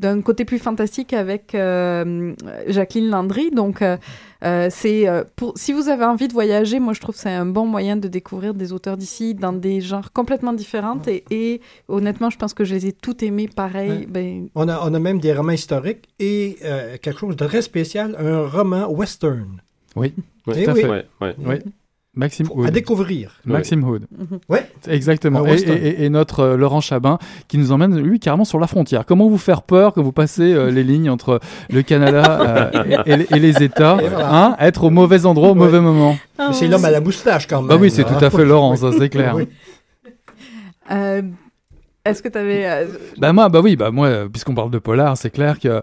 [0.00, 2.34] d'un côté plus fantastique avec euh,
[2.66, 3.50] Jacqueline Landry.
[3.52, 3.96] Donc, euh,
[4.42, 7.30] euh, c'est euh, pour si vous avez envie de voyager, moi je trouve que c'est
[7.30, 11.00] un bon moyen de découvrir des auteurs d'ici dans des genres complètement différents.
[11.06, 13.90] Et, et honnêtement, je pense que je les ai toutes aimés pareil.
[13.90, 14.06] Ouais.
[14.08, 17.62] Ben, On a, on a même des romans historiques et euh, quelque chose de très
[17.62, 19.60] spécial, un roman western.
[19.94, 20.12] Oui,
[20.52, 20.80] Eh tout à oui.
[20.80, 20.88] fait.
[20.88, 21.34] Ouais, ouais.
[21.38, 21.54] Oui.
[22.16, 22.66] Maxime Hood.
[22.68, 23.40] À découvrir.
[23.44, 24.06] Maxime Hood.
[24.16, 24.38] Mhm.
[24.48, 24.70] Ouais.
[24.88, 25.40] Exactement.
[25.40, 25.76] Un Et, western.
[25.78, 29.04] et- et notre euh, Laurent Chabin qui nous emmène, lui, carrément sur la frontière.
[29.04, 31.40] Comment vous faire peur quand vous passez euh, les lignes entre
[31.70, 34.34] le Canada euh, et, et les- États Et voilà.
[34.34, 36.16] hein Être au mauvais endroit au mauvais moment?
[36.38, 37.68] Ah c'est l'homme à la moustache quand même.
[37.68, 38.16] Bah oui, c'est hein.
[38.18, 39.34] tout à fait Laurent, ça c'est clair.
[39.36, 39.48] Oui.
[40.90, 41.22] euh,
[42.04, 42.86] Est-ce que tu avais...
[43.18, 45.82] Bah moi, bah oui, bah moi, puisqu'on parle de polar, c'est clair que euh,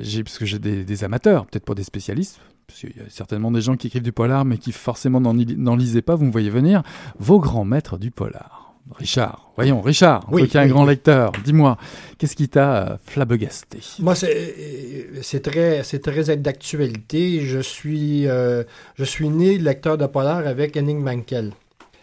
[0.00, 2.38] j'ai, parce que j'ai des, des amateurs, peut-être pas des spécialistes,
[2.68, 5.76] parce qu'il y a certainement des gens qui écrivent du polar, mais qui forcément n'en,
[5.76, 6.14] lisaient pas.
[6.14, 6.82] Vous me voyez venir,
[7.18, 8.74] vos grands maîtres du polar.
[8.94, 10.90] Richard, voyons, Richard, Oui, toi qui es un grand oui.
[10.90, 11.76] lecteur, dis-moi,
[12.16, 13.80] qu'est-ce qui t'a euh, flabbergasté?
[13.98, 17.40] Moi, c'est euh, c'est très, c'est très d'actualité.
[17.40, 18.64] Je suis, euh,
[18.96, 21.52] je suis né lecteur de polar avec Henning Mankell.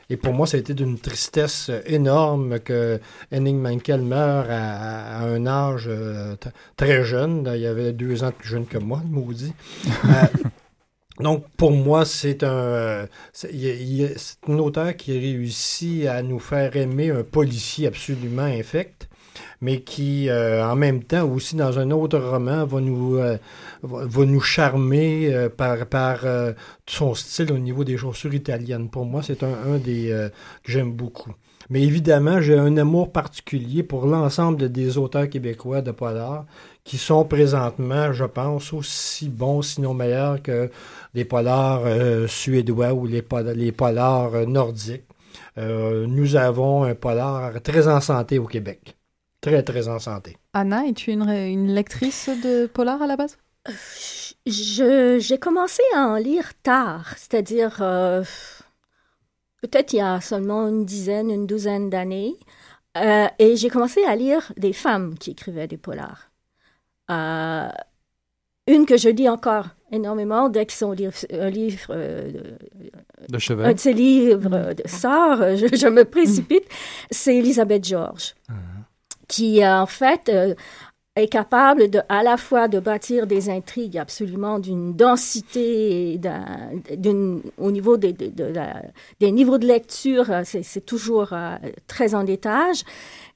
[0.09, 2.99] Et pour moi, ça a été d'une tristesse euh, énorme que
[3.31, 6.35] Henning Mankell meure à, un âge euh,
[6.77, 7.49] très jeune.
[7.55, 9.53] Il y avait deux ans plus jeune que moi, le maudit.
[9.87, 10.09] Euh,
[11.19, 13.51] donc, pour moi, c'est un, c'est
[14.47, 19.09] un auteur qui réussit à nous faire aimer un policier absolument infect,
[19.61, 23.37] mais qui, euh, en même temps, aussi dans un autre roman, va nous, euh,
[23.83, 26.53] va, nous charmer euh, par, par euh,
[26.87, 28.89] son style au niveau des chaussures italiennes.
[28.89, 30.29] Pour moi, c'est un, un des euh,
[30.63, 31.33] que j'aime beaucoup.
[31.69, 36.45] Mais évidemment, j'ai un amour particulier pour l'ensemble des auteurs québécois de polar
[36.83, 40.69] qui sont présentement, je pense, aussi bons, sinon meilleurs que
[41.15, 43.23] les polars euh, suédois ou les,
[43.55, 45.05] les polars nordiques.
[45.57, 48.94] Nous avons un polar très en santé au Québec.
[49.45, 50.37] Très, très en santé.
[50.53, 53.37] Anna, es-tu une, une lectrice de polar à la base?
[54.47, 58.23] Je- J'ai commencé à en lire tard, c'est-à-dire euh,
[59.61, 62.33] peut-être il y a seulement une dizaine, une douzaine d'années.
[62.97, 66.31] Euh, et j'ai commencé à lire des femmes qui écrivaient des polars.
[67.11, 67.67] Euh,
[68.67, 72.31] une que je lis encore énormément dès que son livre, un livre euh,
[73.29, 73.65] De chevet.
[73.65, 76.65] un de ses livres de sort, je, je me précipite,
[77.11, 78.33] c'est Elisabeth George,
[79.27, 80.53] qui euh, en fait euh,
[81.15, 86.19] est capable à la fois de bâtir des intrigues absolument d'une densité,
[86.97, 91.33] d'une- au niveau des, des niveaux de lecture, euh, c'est toujours
[91.87, 92.83] très en détage,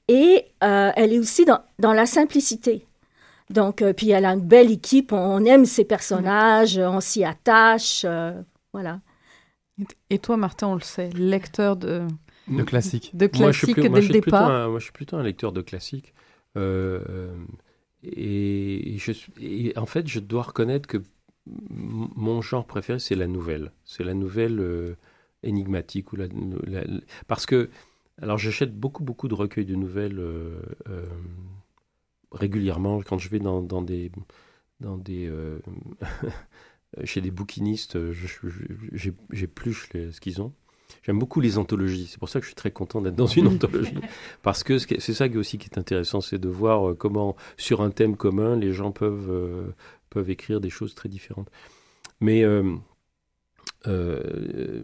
[0.08, 2.84] et elle est aussi dans, la simplicité.
[3.48, 8.04] Donc, puis elle a une belle équipe, on aime ses personnages, on s'y attache,
[8.74, 9.00] voilà.
[10.10, 12.06] Et toi, Martin, on le sait, lecteur de,
[12.58, 13.10] De classique.
[13.14, 14.50] de Moi, je suis classique plus- dès moi, le je suis plutôt départ.
[14.50, 16.14] un- moi, je suis plutôt un lecteur de classiques.
[16.56, 17.32] Euh,
[18.02, 20.98] et, je suis- et en fait, je dois reconnaître que
[21.46, 23.72] mon genre préféré, c'est la nouvelle.
[23.84, 24.94] C'est la nouvelle euh,
[25.42, 26.12] énigmatique.
[26.12, 26.26] Ou la,
[26.66, 26.84] la-
[27.26, 27.70] parce que
[28.22, 31.06] Alors j'achète beaucoup, beaucoup de recueils de nouvelles euh, euh,
[32.32, 34.10] régulièrement quand je vais dans, dans des...
[34.80, 35.58] Dans des euh,
[37.04, 37.98] chez des bouquinistes,
[39.30, 40.52] j'épluche ce qu'ils ont.
[41.02, 42.06] J'aime beaucoup les anthologies.
[42.10, 43.94] C'est pour ça que je suis très content d'être dans une anthologie.
[44.42, 47.80] Parce que c'est ça qui- aussi qui est intéressant, c'est de voir euh, comment, sur
[47.82, 49.74] un thème commun, les gens peuvent, euh,
[50.10, 51.48] peuvent écrire des choses très différentes.
[52.20, 52.74] Mais euh,
[53.86, 54.82] euh,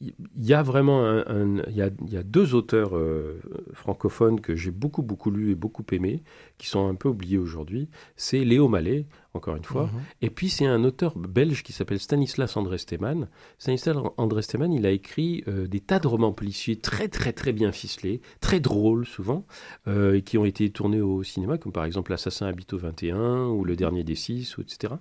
[0.00, 0.12] il
[0.44, 3.40] y a vraiment un, il y, a, il y a deux auteurs euh,
[3.72, 6.22] francophones que j'ai beaucoup beaucoup lu et beaucoup aimé,
[6.58, 7.88] qui sont un peu oubliés aujourd'hui.
[8.14, 10.00] C'est Léo Mallet, encore une fois, Mhm.
[10.22, 13.28] et puis c'est un auteur belge qui s'appelle Stanislas André Steman.
[13.58, 17.52] Stanislas André Steman, il a écrit euh, des tas de romans policiers très très très
[17.54, 19.46] bien ficelés, très drôles souvent,
[19.88, 23.46] euh, et qui ont été tournés au cinéma, comme par exemple L'assassin habite au 21
[23.48, 24.94] ou Le dernier des six, ou etc.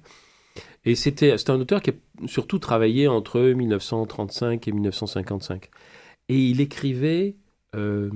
[0.85, 1.93] Et c'était c'est un auteur qui a
[2.27, 5.69] surtout travaillé entre 1935 et 1955.
[6.29, 7.35] Et il écrivait
[7.75, 8.09] euh,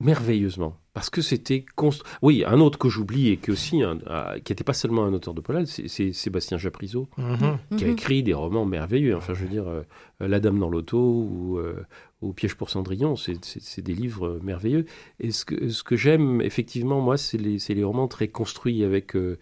[0.00, 0.76] merveilleusement.
[0.92, 1.64] Parce que c'était...
[1.76, 3.98] const- Oui, un autre que j'oublie et qui aussi, un-
[4.42, 7.58] qui n'était pas seulement un auteur de polar, c'est Sébastien Japrisot, Mhm.
[7.76, 7.92] qui a Mhm.
[7.92, 9.14] écrit des romans merveilleux.
[9.16, 9.82] Enfin, je veux dire, euh,
[10.20, 11.84] La Dame dans l'auto ou, euh,
[12.22, 14.84] ou Piège pour Cendrillon, c'est- des livres euh, merveilleux.
[15.20, 18.82] Et ce que, ce que j'aime, effectivement, moi, c'est les, c'est les romans très construits
[18.82, 19.38] avec euh, euh,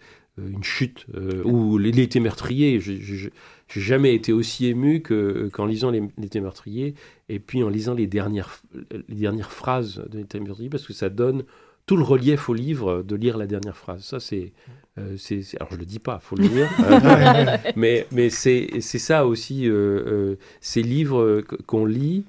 [0.51, 2.79] une chute, euh, ou l'été meurtrier.
[2.79, 3.31] J'ai- J'ai
[3.71, 6.95] j'ai jamais été aussi ému que- qu'en lisant les- l'été meurtrier,
[7.29, 8.61] et puis en lisant les dernières,
[9.07, 11.43] les dernières phrases de l'été meurtrier, parce que ça donne
[11.85, 14.03] tout le relief au livre de lire la dernière phrase.
[14.03, 14.53] Ça, c'est.
[14.97, 16.67] euh, c'est- c'est- alors, je le dis pas, faut le lire.
[16.79, 22.25] Euh, mais mais c'est c'est ça aussi, euh, euh, ces livres qu- qu'on lit,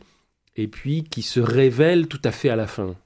[0.57, 2.97] et puis qui se révèlent tout à fait à la fin.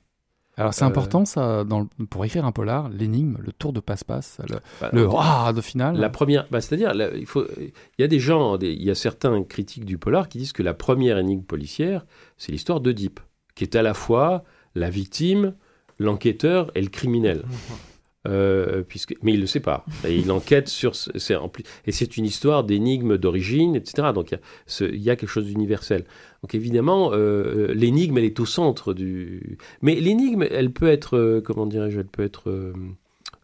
[0.56, 3.80] Alors c'est Euh, important ça, dans le- pour écrire un polar, l'énigme, le tour de
[3.80, 5.96] passe-passe, le, Bah, le ah de finale.
[5.98, 8.90] La première, bah, c'est-à-dire, là, il faut, il y a des gens, des- il y
[8.90, 12.06] a certains critiques du polar qui disent que la première énigme policière,
[12.38, 13.20] c'est l'histoire d'Oedipe,
[13.56, 14.44] qui est à la fois
[14.76, 15.54] la victime,
[15.98, 17.44] l'enquêteur et le criminel.
[18.26, 19.84] Euh, puisque, mais il le sait pas.
[20.08, 24.12] Et il enquête sur, ce- c'est en plus, et c'est une histoire d'énigmes d'origine, etc.
[24.14, 26.06] Donc il y a, ce- il y a quelque chose d'universel.
[26.44, 29.56] Donc évidemment, euh, l'énigme, elle est au centre du.
[29.80, 32.74] Mais l'énigme, elle peut être, euh, comment dirais-je, elle peut être euh,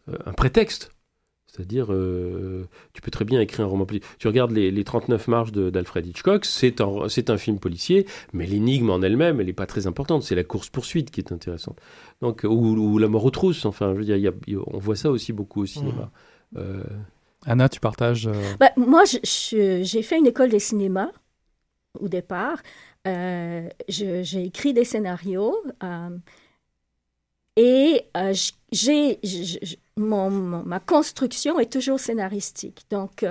[0.07, 0.91] euh, un prétexte.
[1.47, 4.07] C'est-à-dire, euh, tu peux très bien écrire un roman policier.
[4.19, 9.01] Tu regardes les, les 39 marches d'Alfred Hitchcock, c'est un, film policier, mais l'énigme en
[9.01, 10.21] elle-même, elle n'est pas très importante.
[10.21, 11.81] C'est la course-poursuite qui est intéressante.
[12.21, 13.65] Donc, ou, ou la mort aux trousses.
[13.65, 15.63] Enfin, je veux dire, il y a- il y a- on voit ça aussi beaucoup
[15.63, 16.11] au cinéma.
[16.55, 16.83] Euh,
[17.47, 18.27] Anna, tu partages.
[18.27, 21.11] euh, Ben, moi, j'ai fait une école de cinéma
[21.99, 22.61] au départ.
[23.07, 26.09] Euh, j'ai écrit des scénarios euh,
[27.57, 28.33] et euh,
[28.71, 29.19] j'ai,
[29.97, 32.83] ma construction est toujours scénaristique.
[32.89, 33.25] Donc,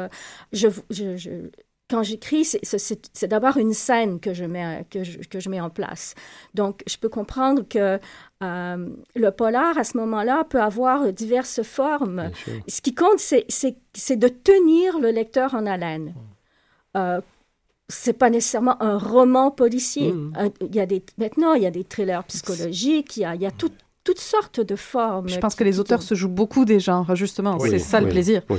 [0.53, 1.51] je, je- je-
[1.89, 5.71] quand j'écris, c'est, d'abord une scène que je, mets, que, je, que je mets en
[5.71, 6.15] place.
[6.55, 7.99] Donc, je peux comprendre que
[8.45, 12.31] euh, le polar, à ce moment-là, peut avoir diverses formes.
[12.69, 13.45] Ce qui compte, c'est,
[14.17, 16.15] de tenir le lecteur en haleine.
[16.97, 17.21] Euh,
[17.91, 20.13] c'est pas nécessairement un roman policier.
[20.13, 20.33] Mm.
[20.39, 23.35] Euh, Il y a des, maintenant, il y a des thrillers psychologiques, il y a,
[23.35, 23.71] il y a tout-
[24.05, 25.29] toutes sortes de formes.
[25.29, 27.59] Je pense qui- que les auteurs se jouent beaucoup des genres, justement.
[27.61, 28.43] Oui, c'est ça le plaisir.
[28.49, 28.59] oui.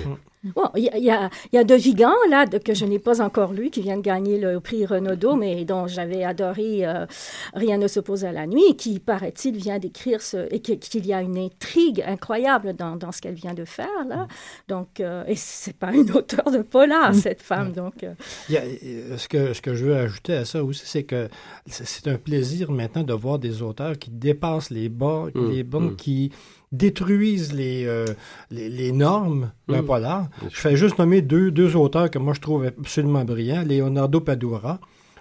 [0.56, 2.84] Bon, il y, a- il y a, y a De Vigan, là, de- que je
[2.86, 6.84] n'ai pas encore lu, qui vient de gagner le prix Renaudot, mais dont j'avais adoré
[6.86, 7.06] euh,
[7.54, 10.48] Rien ne s'oppose à la nuit, qui, paraît-il, vient d'écrire ce...
[10.52, 14.28] et qu'il y a une intrigue incroyable dans, dans ce qu'elle vient de faire, là.
[14.68, 18.04] Donc, euh, et c'est pas une auteure de polar, cette femme, donc...
[18.04, 18.14] euh,
[18.50, 21.04] Il y a- euh, ce, que, ce que je veux ajouter à ça aussi, c'est
[21.04, 21.30] que
[21.68, 25.92] c'est un plaisir maintenant de voir des auteurs qui dépassent les, bas, Mm, les bornes,
[25.92, 25.96] mm.
[25.98, 26.32] qui
[26.72, 28.06] détruisent les, euh,
[28.50, 29.86] les, les normes d'un Mm.
[29.86, 30.30] polar.
[30.50, 33.64] Je fais juste nommer deux, deux auteurs que moi je trouve absolument brillants.
[33.64, 34.80] Leonardo Padura,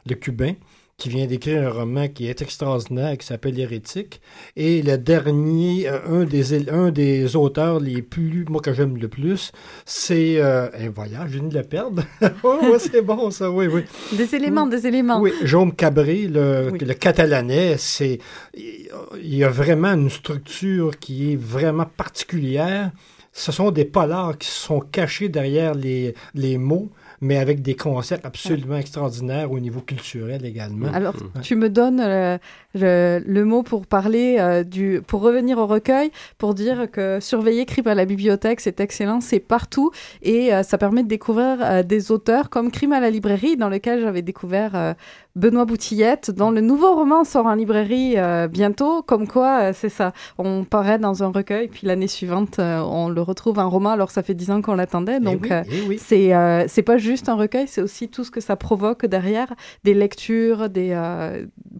[0.09, 0.55] le cubain,
[1.01, 4.21] qui vient d'écrire un roman qui est extraordinaire, qui s'appelle Hérétique.
[4.55, 9.09] Et le dernier, euh, un des, un des auteurs les plus, moi que j'aime le
[9.09, 9.51] plus,
[9.87, 12.03] c'est euh, un voyage, je viens de le perdre.
[12.45, 13.83] oh, ouais, c'est bon ça, oui, oui.
[14.13, 15.21] Des éléments, des éléments.
[15.21, 16.79] Oui, Jaume Cabré, le, Oui.
[16.79, 18.19] le catalanais, c'est
[18.55, 22.91] il y a vraiment une structure qui est vraiment particulière.
[23.33, 26.91] Ce sont des polars qui sont cachés derrière les, les mots,
[27.21, 30.93] mais avec des concepts absolument extraordinaires au niveau culturel également.
[30.93, 31.43] Alors, Ouais.
[31.43, 32.39] tu me donnes euh,
[32.75, 37.67] le, le mot pour parler euh, du, pour revenir au recueil, pour dire que surveiller
[37.67, 39.91] Crime à la bibliothèque, c'est excellent, c'est partout
[40.23, 43.69] et euh, ça permet de découvrir euh, des auteurs comme Crime à la librairie, dans
[43.69, 44.95] lequel j'avais découvert
[45.37, 48.17] Benoît Boutillette, dont le nouveau roman sort en librairie
[48.49, 49.03] bientôt.
[49.03, 53.59] Comme quoi, c'est ça, on paraît dans un recueil, puis l'année suivante, on le retrouve
[53.59, 53.91] un roman.
[53.91, 55.99] Alors ça fait dix ans qu'on l'attendait, donc oui, eh oui.
[56.01, 56.33] c'est
[56.69, 59.53] c'est pas juste un recueil, c'est aussi tout ce que ça provoque derrière,
[59.85, 60.95] des lectures, des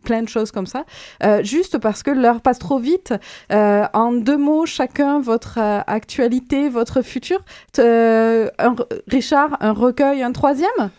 [0.05, 0.80] plein de choses comme ça.
[1.23, 3.15] Euh, juste parce que l'heure passe trop vite.
[3.53, 7.41] euh, en deux mots, chacun votre euh, actualité, votre futur.
[7.79, 8.75] Euh, un-
[9.09, 10.91] Richard, un recueil, un troisième?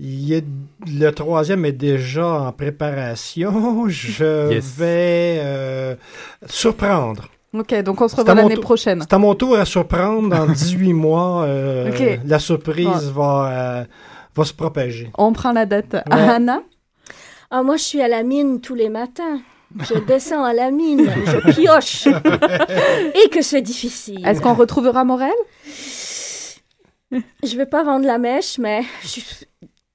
[0.00, 0.40] Il y a-
[0.86, 3.84] le troisième est déjà en préparation.
[3.88, 4.74] Je Yes.
[4.76, 5.94] vais euh,
[6.48, 7.28] surprendre.
[7.52, 9.00] Ok, donc on se revoit l'année prochaine.
[9.02, 10.28] C'est à mon tour à surprendre.
[10.30, 13.12] Dans 18 mois, euh, la surprise Ouais.
[13.14, 13.84] va, euh,
[14.34, 15.10] va se propager.
[15.16, 15.92] On prend la date.
[15.92, 16.00] Ouais.
[16.10, 16.62] Anna?
[17.56, 19.40] Ah, moi, je suis à la mine tous les matins.
[19.78, 22.08] Je descends à la mine, je pioche.
[23.24, 24.26] Et que c'est difficile.
[24.26, 25.30] Est-ce qu'on retrouvera Morel?
[27.12, 29.46] Je vais pas vendre la mèche, mais je suis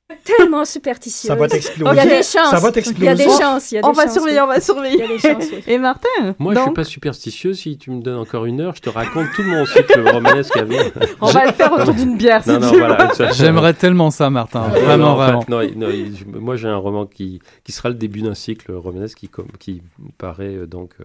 [0.24, 1.28] tellement superstitieuse.
[1.28, 1.92] Ça va t'exploser.
[1.92, 2.50] Il y a des chances.
[2.50, 3.74] Ça va Il y a des chances.
[3.84, 4.44] On va surveiller, oui.
[4.44, 4.96] on va surveiller.
[4.96, 5.64] Il y a des chances, oui.
[5.68, 7.54] Et Martin Moi, je donc, suis pas superstitieux.
[7.54, 10.64] Si tu me donnes encore une heure, je te raconte tout mon cycle romanesque à
[10.64, 10.92] venir.
[11.22, 13.06] On va le faire autour d'une bière, si Non, non, tu voilà.
[13.06, 13.14] veux.
[13.14, 14.62] ça- J'aimerais tellement ça, Martin.
[14.68, 15.92] Non, Vraiment, non, en fait, vraiment.
[15.92, 19.30] je- moi, j'ai un roman qui, qui sera le début d'un cycle romanesque qui,
[19.60, 19.82] qui
[20.18, 21.04] paraît euh, donc euh,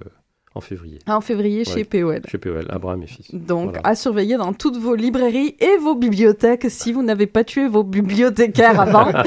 [0.55, 0.99] en février.
[1.09, 2.21] En février chez Ouais, POL.
[2.29, 3.35] Chez POL, Abraham et fils.
[3.35, 3.81] Donc, Voilà.
[3.85, 7.83] à surveiller dans toutes vos librairies et vos bibliothèques si vous n'avez pas tué vos
[7.85, 9.09] bibliothécaires avant.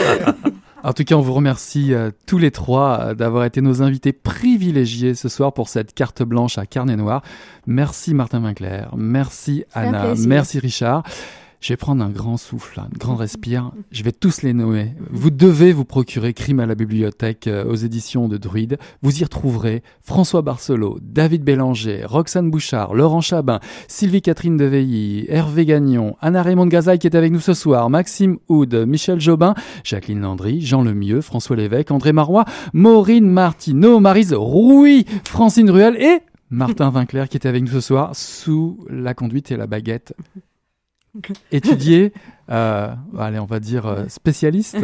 [0.84, 4.14] En tout cas, on vous remercie euh, tous les trois euh, d'avoir été nos invités
[4.14, 7.24] privilégiés ce soir pour cette carte blanche à carnet noir.
[7.66, 11.04] Merci Martin Vinclair, merci Anna, merci Richard.
[11.60, 13.72] Je vais prendre un grand souffle, un grand respire.
[13.92, 14.94] Je vais tous les nommer.
[15.10, 18.78] Vous devez vous procurer Crime à la bibliothèque euh, aux éditions de Druide.
[19.02, 25.66] Vous y retrouverez François Barcelot, David Bélanger, Roxane Bouchard, Laurent Chabin, Sylvie Catherine Deveilly, Hervé
[25.66, 30.22] Gagnon, Anna Raymond Gazaille qui est avec nous ce soir, Maxime Houd, Michel Jobin, Jacqueline
[30.22, 36.20] Landry, Jean Lemieux, François Lévesque, André Marois, Maureen Martineau, Marise Rouy, Francine Ruel et
[36.52, 40.14] Martin Vinclair qui était avec nous ce soir sous la conduite et la baguette.
[41.52, 42.14] Étudié,
[42.50, 44.78] euh, allez, on va dire euh, spécialiste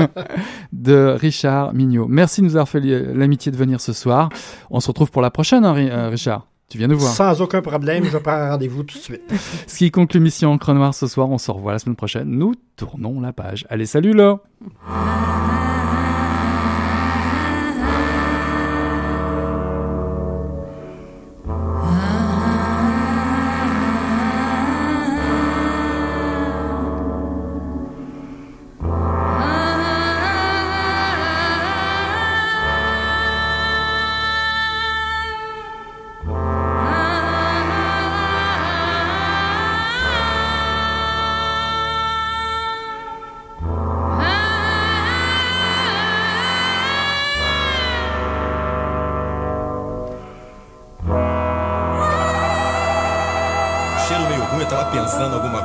[0.72, 2.06] de Richard Mignot.
[2.08, 4.28] Merci de nous avoir fait l'amitié de venir ce soir.
[4.70, 6.46] On se retrouve pour la prochaine, hein, euh, Richard.
[6.68, 7.12] Tu viens nous voir.
[7.12, 9.22] Sans aucun problème, je prends rendez-vous tout de suite.
[9.66, 11.28] Ce qui conclut Mission Encre Noire ce soir.
[11.28, 12.28] On se revoit la semaine prochaine.
[12.28, 13.66] Nous tournons la page.
[13.70, 14.38] Allez, salut là